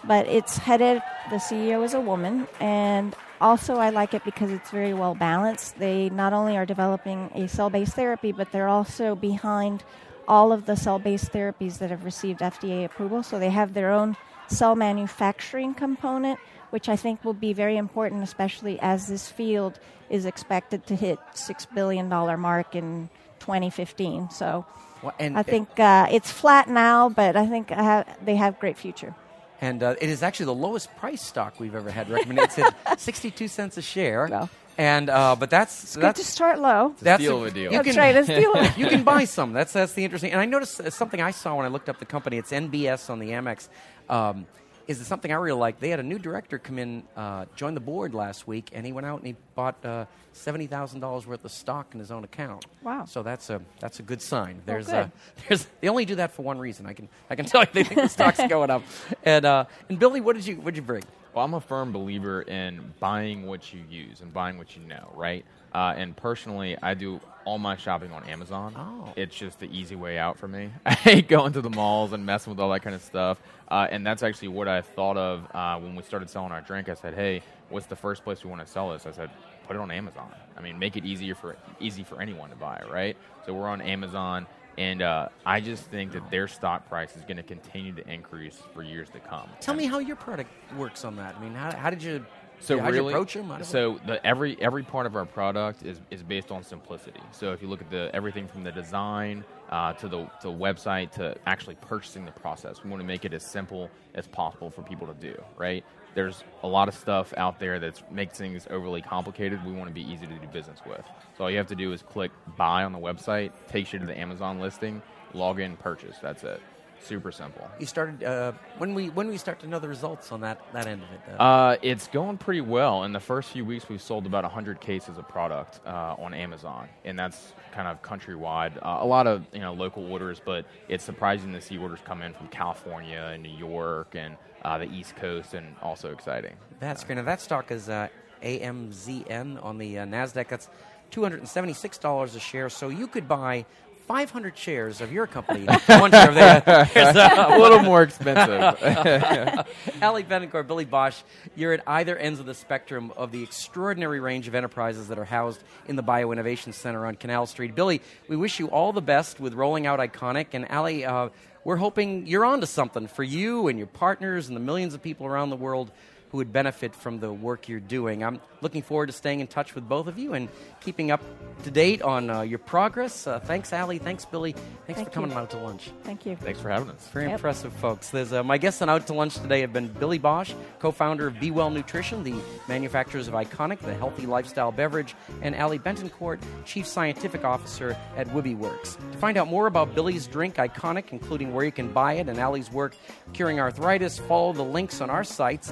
but 0.05 0.29
it's 0.29 0.59
headed. 0.59 1.03
The 1.31 1.37
CEO 1.37 1.83
is 1.83 1.95
a 1.95 2.01
woman, 2.01 2.47
and 2.61 3.17
also 3.41 3.77
I 3.77 3.91
like 3.91 4.15
it 4.15 4.23
because 4.25 4.53
it's 4.53 4.71
very 4.71 4.95
well 4.95 5.15
balanced. 5.15 5.79
They 5.79 6.11
not 6.11 6.33
only 6.33 6.57
are 6.57 6.67
developing 6.67 7.31
a 7.35 7.49
cell 7.49 7.71
based 7.71 7.95
therapy, 7.95 8.31
but 8.33 8.53
they're 8.53 8.69
also 8.69 9.17
behind 9.17 9.83
all 10.29 10.53
of 10.53 10.67
the 10.67 10.77
cell 10.77 10.99
based 10.99 11.33
therapies 11.33 11.79
that 11.79 11.91
have 11.91 12.05
received 12.05 12.41
FDA 12.41 12.85
approval. 12.85 13.23
So 13.23 13.39
they 13.39 13.51
have 13.51 13.75
their 13.75 13.91
own 13.91 14.17
cell 14.49 14.75
manufacturing 14.77 15.75
component, 15.75 16.39
which 16.71 16.89
I 16.89 16.97
think 16.97 17.25
will 17.25 17.35
be 17.35 17.53
very 17.53 17.77
important, 17.77 18.23
especially 18.23 18.79
as 18.81 19.07
this 19.09 19.29
field 19.29 19.79
is 20.11 20.25
expected 20.25 20.87
to 20.87 20.97
hit 20.97 21.19
$6 21.35 21.67
billion 21.75 22.09
mark 22.09 22.75
in 22.75 23.09
2015. 23.41 24.31
So 24.31 24.65
Well, 25.03 25.15
and 25.19 25.37
I 25.39 25.43
think 25.43 25.69
uh, 25.79 26.07
it's 26.11 26.31
flat 26.31 26.69
now, 26.69 27.09
but 27.09 27.37
I 27.37 27.47
think 27.47 27.73
I 27.73 27.83
have, 27.83 28.25
they 28.25 28.37
have 28.37 28.59
great 28.59 28.79
future. 28.79 29.15
And 29.61 29.83
uh, 29.83 29.95
it 30.01 30.09
is 30.11 30.23
actually 30.23 30.47
the 30.47 30.55
lowest 30.55 30.95
price 30.97 31.23
stock 31.23 31.59
we've 31.59 31.75
ever 31.75 31.91
had 31.91 32.11
recommended. 32.11 32.45
It's 32.45 32.59
at 32.59 33.01
62 33.01 33.49
cents 33.49 33.77
a 33.79 33.83
share. 33.83 34.29
Well. 34.31 34.51
and 34.77 35.09
uh, 35.09 35.35
but 35.39 35.49
that's 35.49 35.83
It's 35.83 35.95
good 35.97 36.05
that's 36.05 36.21
to 36.21 36.27
start 36.27 36.59
low. 36.61 36.95
that's 37.01 37.23
steal 37.23 37.41
of 37.41 37.47
a 37.47 37.51
deal. 37.51 37.73
You 37.73 37.79
That's 37.79 37.89
can, 37.89 37.97
right, 37.97 38.15
it's 38.15 38.29
deal. 38.29 38.55
you 38.77 38.89
can 38.89 39.03
buy 39.03 39.25
some. 39.25 39.55
That's 39.55 39.73
that's 39.73 39.95
the 39.95 40.05
interesting. 40.05 40.33
And 40.33 40.41
I 40.43 40.45
noticed 40.45 40.79
uh, 40.81 40.91
something 40.91 41.23
I 41.23 41.31
saw 41.31 41.55
when 41.57 41.65
I 41.65 41.71
looked 41.71 41.89
up 41.89 41.99
the 41.99 42.05
company. 42.05 42.37
It's 42.37 42.53
NBS 42.53 43.09
on 43.09 43.19
the 43.19 43.31
Amex. 43.31 43.69
Um, 44.09 44.47
is 44.87 45.01
it 45.01 45.05
something 45.07 45.33
I 45.33 45.35
really 45.35 45.59
like? 45.59 45.81
They 45.81 45.89
had 45.89 45.99
a 45.99 46.05
new 46.05 46.19
director 46.19 46.59
come 46.59 46.79
in, 46.79 47.03
uh, 47.17 47.47
join 47.57 47.75
the 47.75 47.81
board 47.81 48.15
last 48.15 48.47
week, 48.47 48.71
and 48.73 48.87
he 48.87 48.93
went 48.93 49.07
out 49.07 49.19
and 49.19 49.27
he 49.27 49.37
bought 49.55 49.85
uh, 49.85 50.07
seventy 50.33 50.67
thousand 50.69 51.01
dollars 51.01 51.27
worth 51.27 51.45
of 51.45 51.51
stock 51.51 51.89
in 51.93 51.99
his 51.99 52.13
own 52.13 52.23
account. 52.23 52.67
Wow. 52.83 53.05
So 53.05 53.23
that's 53.23 53.51
a 53.51 53.61
that's 53.81 53.99
a 53.99 54.03
good 54.03 54.23
sign. 54.23 54.63
There's 54.65 54.87
good. 54.87 54.95
Uh, 54.95 55.09
there's 55.49 55.67
they 55.81 55.89
only 55.89 56.05
do 56.05 56.15
that 56.17 56.33
for 56.33 56.43
one 56.43 56.59
reason. 56.59 56.87
I 56.87 56.93
can 56.93 57.09
I 57.29 57.35
can 57.35 57.47
tell 57.47 57.63
you 57.63 57.69
they 57.73 57.83
think 57.85 58.01
the 58.01 58.09
stock's 58.09 58.41
going 58.47 58.71
up. 58.71 58.83
And 59.25 59.45
uh, 59.45 59.65
and 59.89 59.99
Billy, 59.99 60.21
what 60.21 60.37
did 60.37 60.47
you 60.47 60.57
what 60.57 60.67
did 60.67 60.77
you 60.77 60.83
bring? 60.83 61.03
Well, 61.37 61.45
I'm 61.45 61.53
a 61.53 61.61
firm 61.61 61.93
believer 61.93 62.41
in 62.41 62.95
buying 62.99 63.47
what 63.47 63.71
you 63.71 63.83
use 63.91 64.23
and 64.23 64.33
buying 64.33 64.57
what 64.57 64.75
you 64.75 64.83
know, 64.85 65.13
right? 65.15 65.45
Uh, 65.75 65.93
and 65.95 66.17
personally, 66.17 66.79
I 66.83 66.95
do 66.95 67.21
all 67.45 67.59
my 67.59 67.77
shopping 67.77 68.11
on 68.11 68.25
Amazon. 68.25 68.73
Oh. 68.75 69.13
It's 69.17 69.37
just 69.37 69.61
the 69.61 69.67
easy 69.67 69.97
way 69.97 70.17
out 70.17 70.39
for 70.39 70.49
me. 70.49 70.71
I 70.87 70.95
hate 70.95 71.29
going 71.29 71.53
to 71.53 71.61
the 71.61 71.69
malls 71.69 72.15
and 72.15 72.25
messing 72.25 72.53
with 72.53 72.59
all 72.59 72.71
that 72.71 72.81
kind 72.81 72.97
of 72.97 73.03
stuff. 73.03 73.39
Uh, 73.69 73.87
and 73.91 74.07
that's 74.07 74.23
actually 74.23 74.49
what 74.49 74.67
I 74.67 74.81
thought 74.81 75.19
of 75.19 75.47
uh, 75.55 75.79
when 75.79 75.95
we 75.95 76.03
started 76.03 76.31
selling 76.31 76.53
our 76.53 76.63
drink. 76.63 76.89
I 76.89 76.95
said, 76.95 77.13
"Hey, 77.13 77.43
what's 77.69 77.85
the 77.85 77.97
first 77.97 78.25
place 78.25 78.43
we 78.43 78.49
want 78.49 78.65
to 78.65 78.67
sell 78.67 78.89
this?" 78.93 79.05
I 79.05 79.11
said, 79.11 79.29
"Put 79.67 79.77
it 79.77 79.81
on 79.81 79.91
Amazon. 79.91 80.33
I 80.57 80.63
mean, 80.63 80.79
make 80.79 80.97
it 80.97 81.05
easier 81.05 81.35
for 81.35 81.59
easy 81.81 82.03
for 82.03 82.19
anyone 82.23 82.49
to 82.49 82.57
buy, 82.57 82.83
right?" 82.91 83.15
So 83.45 83.53
we're 83.53 83.69
on 83.69 83.83
Amazon. 83.83 84.47
And 84.79 85.03
uh, 85.03 85.29
I 85.45 85.61
just 85.61 85.85
think 85.85 86.13
that 86.13 86.31
their 86.31 86.49
stock 86.49 86.89
price 86.89 87.17
is 87.17 87.23
going 87.23 87.39
to 87.39 87.43
continue 87.43 87.93
to 87.95 88.07
increase 88.09 88.63
for 88.75 88.83
years 88.83 89.09
to 89.11 89.21
come. 89.21 89.49
Tell 89.61 89.73
And- 89.73 89.81
me 89.81 89.87
how 89.87 89.99
your 89.99 90.17
product 90.17 90.51
works 90.77 91.05
on 91.05 91.17
that. 91.17 91.37
I 91.37 91.41
mean, 91.41 91.55
how, 91.55 91.75
how 91.75 91.91
did 91.91 92.03
you 92.03 92.25
so 92.59 92.77
did 92.77 92.85
really, 92.95 93.13
approach 93.13 93.35
them? 93.35 93.53
So 93.63 94.01
the 94.07 94.25
every 94.27 94.61
every 94.63 94.83
part 94.83 95.07
of 95.07 95.15
our 95.15 95.27
product 95.27 95.83
is, 95.83 96.01
is 96.11 96.23
based 96.23 96.51
on 96.51 96.63
simplicity. 96.63 97.21
So 97.31 97.53
if 97.53 97.61
you 97.61 97.69
look 97.69 97.81
at 97.81 97.91
the 97.91 98.11
everything 98.15 98.49
from 98.49 98.65
the 98.65 98.73
design 98.73 99.45
uh, 99.71 99.93
to 99.95 100.09
the 100.09 100.25
to 100.25 100.49
the 100.49 100.53
website 100.53 101.11
to 101.13 101.37
actually 101.47 101.77
purchasing 101.77 102.25
the 102.25 102.33
process, 102.33 102.83
we 102.83 102.91
want 102.91 103.03
to 103.03 103.07
make 103.07 103.25
it 103.25 103.35
as 103.35 103.45
simple 103.45 103.91
as 104.15 104.27
possible 104.27 104.71
for 104.71 104.83
people 104.83 105.07
to 105.07 105.15
do. 105.15 105.39
Right? 105.57 105.85
There's 106.17 106.43
a 106.63 106.67
lot 106.67 106.89
of 106.89 106.95
stuff 106.95 107.35
out 107.37 107.59
there 107.59 107.79
that 107.79 108.11
makes 108.11 108.39
things 108.39 108.67
overly 108.71 109.03
complicated. 109.03 109.63
We 109.67 109.73
want 109.75 109.89
to 109.89 109.95
be 109.95 110.01
easy 110.01 110.27
to 110.27 110.33
do 110.33 110.47
business 110.47 110.81
with. 110.87 111.05
So 111.37 111.45
all 111.45 111.51
you 111.51 111.59
have 111.59 111.67
to 111.67 111.75
do 111.75 111.93
is 111.93 112.01
click 112.01 112.33
buy 112.57 112.85
on 112.85 112.93
the 112.93 112.99
website, 112.99 113.53
takes 113.69 113.93
you 113.93 113.99
to 113.99 114.07
the 114.07 114.19
Amazon 114.19 114.59
listing, 114.59 115.03
log 115.35 115.61
in, 115.61 115.77
purchase. 115.77 116.17
That's 116.23 116.43
it. 116.43 116.63
Super 117.03 117.31
simple. 117.31 117.69
You 117.79 117.87
started 117.87 118.25
uh, 118.25 118.53
when 118.79 118.95
we 118.95 119.11
when 119.11 119.29
we 119.29 119.37
start 119.37 119.61
to 119.61 119.67
know 119.67 119.79
the 119.79 119.89
results 119.89 120.33
on 120.33 120.41
that 120.41 120.61
that 120.73 120.87
end 120.87 121.03
of 121.03 121.13
it. 121.13 121.21
Though. 121.27 121.45
Uh, 121.45 121.77
it's 121.83 122.09
going 122.09 122.39
pretty 122.39 122.63
well. 122.63 123.05
In 123.05 123.13
the 123.13 123.21
first 123.21 123.51
few 123.51 123.65
weeks, 123.65 123.89
we've 123.89 124.03
sold 124.03 124.27
about 124.27 124.45
100 124.45 124.81
cases 124.81 125.19
of 125.19 125.29
product 125.29 125.81
uh, 125.87 126.17
on 126.19 126.35
Amazon, 126.35 126.89
and 127.05 127.19
that's 127.19 127.53
kind 127.73 127.87
of 127.87 128.03
countrywide. 128.03 128.77
Uh, 128.79 128.99
a 129.01 129.07
lot 129.07 129.27
of 129.27 129.47
you 129.53 129.61
know 129.61 129.73
local 129.73 130.11
orders, 130.11 130.41
but 130.45 130.67
it's 130.89 131.05
surprising 131.05 131.53
to 131.53 131.61
see 131.61 131.79
orders 131.79 132.01
come 132.05 132.23
in 132.23 132.33
from 132.35 132.49
California 132.49 133.31
and 133.33 133.43
New 133.43 133.57
York 133.57 134.15
and 134.15 134.37
uh, 134.65 134.79
the 134.79 134.91
East 134.91 135.17
Coast, 135.17 135.55
and 135.55 135.77
also 135.83 136.13
exciting. 136.13 136.55
That's 136.81 137.05
great. 137.05 137.17
Now 137.17 137.23
that 137.23 137.41
stock 137.41 137.71
is 137.71 137.89
uh, 137.89 138.09
AMZN 138.43 139.63
on 139.63 139.79
the 139.79 140.01
uh, 140.01 140.07
Nasdaq. 140.07 140.49
That's 140.49 140.69
two 141.11 141.23
hundred 141.23 141.41
and 141.41 141.49
seventy-six 141.49 141.99
dollars 141.99 142.35
a 142.35 142.41
share. 142.41 142.69
So 142.69 142.89
you 142.89 143.07
could 143.07 143.29
buy 143.29 143.65
500 144.07 144.57
shares 144.57 145.01
of 145.01 145.13
your 145.13 145.27
company. 145.27 145.67
One 145.87 146.11
share 146.11 146.29
of 146.29 146.35
theirs. 146.35 146.63
a 146.97 147.59
little 147.59 147.81
more 147.81 148.03
expensive. 148.03 148.61
Ali 150.03 150.23
Betancourt, 150.23 150.67
Billy 150.67 150.85
Bosch, 150.85 151.23
you're 151.55 151.73
at 151.73 151.83
either 151.87 152.17
ends 152.17 152.39
of 152.39 152.47
the 152.47 152.55
spectrum 152.55 153.13
of 153.17 153.33
the 153.33 153.43
extraordinary 153.43 154.21
range 154.21 154.47
of 154.49 154.55
enterprises 154.55 155.09
that 155.09 155.19
are 155.19 155.25
housed 155.25 155.63
in 155.89 155.97
the 155.97 156.03
Bioinnovation 156.03 156.73
Center 156.73 157.05
on 157.05 157.17
Canal 157.17 157.47
Street. 157.47 157.75
Billy, 157.75 158.01
we 158.29 158.37
wish 158.37 158.61
you 158.61 158.69
all 158.69 158.93
the 158.93 159.03
best 159.03 159.41
with 159.41 159.55
rolling 159.55 159.87
out 159.87 159.99
Iconic. 159.99 160.49
And 160.53 160.67
Ali, 160.71 161.05
uh, 161.05 161.31
we're 161.65 161.77
hoping 161.77 162.29
you're 162.29 162.45
onto 162.45 162.67
something 162.67 163.09
for 163.09 163.25
you 163.25 163.67
and 163.67 163.77
your 163.77 163.89
partners 163.89 164.47
and 164.47 164.57
the 164.57 164.61
millions 164.61 164.95
of 164.95 165.03
people 165.03 165.27
around 165.27 165.51
the 165.51 165.57
world 165.57 165.91
who 166.37 166.41
would 166.41 166.53
benefit 166.53 166.95
from 166.95 167.19
the 167.19 167.33
work 167.33 167.67
you're 167.67 167.81
doing. 167.81 168.23
I'm 168.23 168.39
looking 168.61 168.83
forward 168.83 169.07
to 169.07 169.13
staying 169.15 169.41
in 169.41 169.47
touch 169.47 169.75
with 169.75 169.89
both 169.89 170.07
of 170.07 170.19
you 170.19 170.35
and 170.35 170.51
keeping 170.83 171.11
up 171.11 171.23
to 171.65 171.71
date 171.71 172.03
on 172.03 172.29
uh, 172.29 172.43
your 172.43 172.59
progress. 172.59 173.27
Uh, 173.27 173.41
thanks, 173.41 173.73
Ali. 173.73 173.97
Thanks, 173.97 174.27
Billy. 174.27 174.53
Thanks 174.53 174.99
Thank 175.01 175.09
for 175.09 175.15
coming 175.15 175.31
you. 175.31 175.39
out 175.39 175.49
to 175.51 175.57
lunch. 175.57 175.91
Thank 176.05 176.27
you. 176.27 176.37
Thanks 176.37 176.61
for 176.61 176.69
having 176.69 176.91
us. 176.91 177.09
Very 177.09 177.25
Yep. 177.27 177.35
impressive, 177.37 177.73
folks. 177.75 178.11
There's 178.11 178.35
uh, 178.35 178.43
my 178.45 178.59
guests 178.59 178.83
on 178.83 178.91
Out 178.91 179.07
to 179.07 179.15
Lunch 179.15 179.37
today 179.37 179.63
have 179.63 179.73
been 179.73 179.89
Billy 179.89 180.19
Bosch, 180.19 180.53
co-founder 180.79 181.27
of 181.27 181.41
Be 181.41 181.51
Well 181.51 181.71
Nutrition, 181.71 182.23
the 182.23 182.35
manufacturers 182.69 183.29
of 183.29 183.35
Iconic, 183.35 183.79
the 183.79 183.95
healthy 183.95 184.27
lifestyle 184.27 184.73
beverage, 184.73 185.15
and 185.41 185.55
Ali 185.57 185.79
Betancourt, 185.79 186.39
chief 186.67 186.87
scientific 186.87 187.45
officer 187.45 187.97
at 188.19 188.29
WibiWorks. 188.29 188.99
To 189.13 189.19
find 189.19 189.39
out 189.39 189.49
more 189.49 189.67
about 189.67 189.95
Billy's 189.95 190.27
drink 190.27 190.57
Iconic, 190.57 191.13
including 191.13 191.55
where 191.55 191.65
you 191.65 191.73
can 191.73 191.91
buy 191.93 192.13
it 192.15 192.29
and 192.29 192.39
Ali's 192.39 192.71
work 192.71 192.95
curing 193.33 193.59
arthritis, 193.59 194.19
follow 194.19 194.53
the 194.53 194.63
links 194.63 195.01
on 195.01 195.09
our 195.09 195.25
sites 195.25 195.71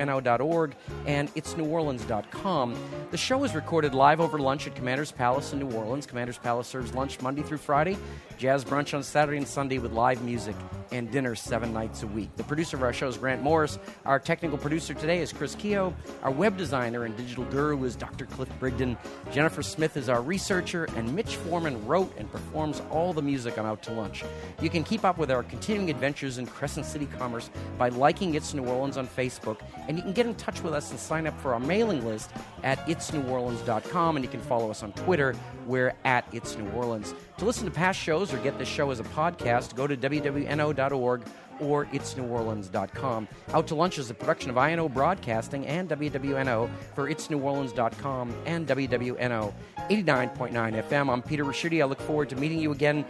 wwno.org 0.00 0.74
and 1.06 1.32
itsneworleans.com. 1.34 2.76
The 3.10 3.16
show 3.16 3.44
is 3.44 3.54
recorded 3.54 3.94
live 3.94 4.20
over 4.20 4.38
lunch 4.38 4.66
at 4.66 4.74
Commander's 4.74 5.12
Palace 5.12 5.52
in 5.52 5.58
New 5.58 5.70
Orleans. 5.70 6.06
Commander's 6.06 6.38
Palace 6.38 6.66
serves 6.66 6.94
lunch 6.94 7.20
Monday 7.20 7.42
through 7.42 7.58
Friday, 7.58 7.96
jazz 8.38 8.64
brunch 8.64 8.94
on 8.94 9.02
Saturday 9.02 9.38
and 9.38 9.48
Sunday 9.48 9.78
with 9.78 9.92
live 9.92 10.22
music, 10.22 10.56
and 10.92 11.10
dinner 11.10 11.34
seven 11.34 11.72
nights 11.72 12.02
a 12.02 12.06
week. 12.06 12.30
The 12.36 12.44
producer 12.44 12.76
of 12.76 12.82
our 12.82 12.92
show 12.92 13.08
is 13.08 13.16
Grant 13.16 13.42
Morris. 13.42 13.78
Our 14.04 14.18
technical 14.18 14.58
producer 14.58 14.94
today 14.94 15.20
is 15.20 15.32
Chris 15.32 15.54
Keogh. 15.54 15.94
Our 16.22 16.30
web 16.30 16.56
designer 16.56 17.04
and 17.04 17.16
digital 17.16 17.44
guru 17.44 17.84
is 17.84 17.96
Dr. 17.96 18.26
Cliff 18.26 18.48
Brigden. 18.60 18.96
Jennifer 19.32 19.62
Smith 19.62 19.96
is 19.96 20.08
our 20.08 20.22
researcher, 20.22 20.84
and 20.96 21.14
Mitch 21.14 21.36
Foreman 21.36 21.86
wrote 21.86 22.12
and 22.18 22.30
performs 22.30 22.82
all 22.90 23.12
the 23.12 23.22
music 23.22 23.58
on 23.58 23.66
Out 23.66 23.82
to 23.84 23.92
Lunch. 23.92 24.24
You 24.60 24.70
can 24.70 24.84
keep 24.84 25.04
up 25.04 25.18
with 25.18 25.30
our 25.30 25.42
continuing 25.42 25.90
adventures 25.90 26.38
in 26.38 26.46
Crescent 26.46 26.86
City 26.86 27.06
commerce 27.06 27.50
by 27.78 27.88
liking 27.88 28.34
It's 28.34 28.54
New 28.54 28.64
Orleans 28.64 28.96
on 28.96 29.06
Facebook, 29.06 29.58
and 29.88 29.96
you 29.96 30.02
can 30.02 30.12
get 30.12 30.26
in 30.26 30.34
touch 30.34 30.62
with 30.62 30.74
us 30.74 30.90
and 30.90 30.98
sign 30.98 31.26
up 31.26 31.38
for 31.40 31.54
our 31.54 31.60
mailing 31.60 32.04
list 32.04 32.30
at 32.62 32.78
itsneworleans.com, 32.86 34.16
and 34.16 34.24
you 34.24 34.30
can 34.30 34.40
follow 34.40 34.70
us 34.70 34.82
on 34.82 34.92
Twitter. 34.92 35.34
We're 35.66 35.94
at 36.04 36.26
It's 36.32 36.56
New 36.56 36.68
Orleans. 36.70 37.14
To 37.40 37.46
listen 37.46 37.64
to 37.64 37.70
past 37.70 37.98
shows 37.98 38.34
or 38.34 38.36
get 38.36 38.58
this 38.58 38.68
show 38.68 38.90
as 38.90 39.00
a 39.00 39.04
podcast, 39.04 39.74
go 39.74 39.86
to 39.86 39.96
wwno.org 39.96 41.22
or 41.58 41.86
itsneworleans.com. 41.86 43.28
Out 43.54 43.66
to 43.66 43.74
Lunch 43.74 43.98
is 43.98 44.10
a 44.10 44.14
production 44.14 44.50
of 44.50 44.58
INO 44.58 44.90
Broadcasting 44.90 45.66
and 45.66 45.88
WWNO 45.88 46.68
for 46.94 47.08
itsneworleans.com 47.08 48.34
and 48.44 48.66
WWNO 48.66 49.54
89.9 49.88 50.52
FM. 50.52 51.10
I'm 51.10 51.22
Peter 51.22 51.46
Ricchiuti. 51.46 51.80
I 51.80 51.86
look 51.86 52.02
forward 52.02 52.28
to 52.28 52.36
meeting 52.36 52.58
you 52.58 52.72
again 52.72 53.06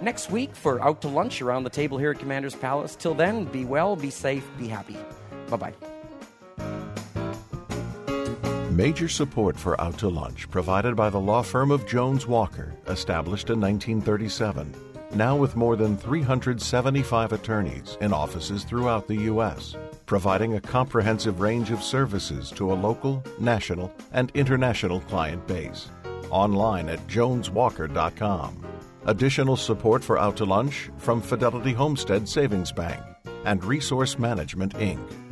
next 0.00 0.30
week 0.30 0.56
for 0.56 0.82
Out 0.82 1.02
to 1.02 1.08
Lunch 1.08 1.42
around 1.42 1.64
the 1.64 1.70
table 1.70 1.98
here 1.98 2.12
at 2.12 2.18
Commander's 2.18 2.54
Palace. 2.54 2.96
Till 2.96 3.12
then, 3.12 3.44
be 3.44 3.66
well, 3.66 3.96
be 3.96 4.08
safe, 4.08 4.48
be 4.56 4.66
happy. 4.66 4.96
Bye 5.50 5.56
bye. 5.58 5.93
Major 8.74 9.08
support 9.08 9.56
for 9.56 9.80
Out 9.80 9.96
to 9.98 10.08
Lunch 10.08 10.50
provided 10.50 10.96
by 10.96 11.08
the 11.08 11.20
law 11.20 11.42
firm 11.42 11.70
of 11.70 11.86
Jones 11.86 12.26
Walker, 12.26 12.74
established 12.88 13.50
in 13.50 13.60
1937. 13.60 14.74
Now 15.14 15.36
with 15.36 15.54
more 15.54 15.76
than 15.76 15.96
375 15.96 17.32
attorneys 17.32 17.96
in 18.00 18.12
offices 18.12 18.64
throughout 18.64 19.06
the 19.06 19.14
U.S., 19.30 19.76
providing 20.06 20.54
a 20.54 20.60
comprehensive 20.60 21.40
range 21.40 21.70
of 21.70 21.84
services 21.84 22.50
to 22.50 22.72
a 22.72 22.74
local, 22.74 23.22
national, 23.38 23.94
and 24.10 24.32
international 24.34 25.02
client 25.02 25.46
base. 25.46 25.88
Online 26.30 26.88
at 26.88 27.06
joneswalker.com. 27.06 28.66
Additional 29.06 29.56
support 29.56 30.02
for 30.02 30.18
Out 30.18 30.36
to 30.38 30.44
Lunch 30.44 30.90
from 30.98 31.22
Fidelity 31.22 31.74
Homestead 31.74 32.28
Savings 32.28 32.72
Bank 32.72 33.00
and 33.44 33.62
Resource 33.62 34.18
Management, 34.18 34.74
Inc. 34.74 35.23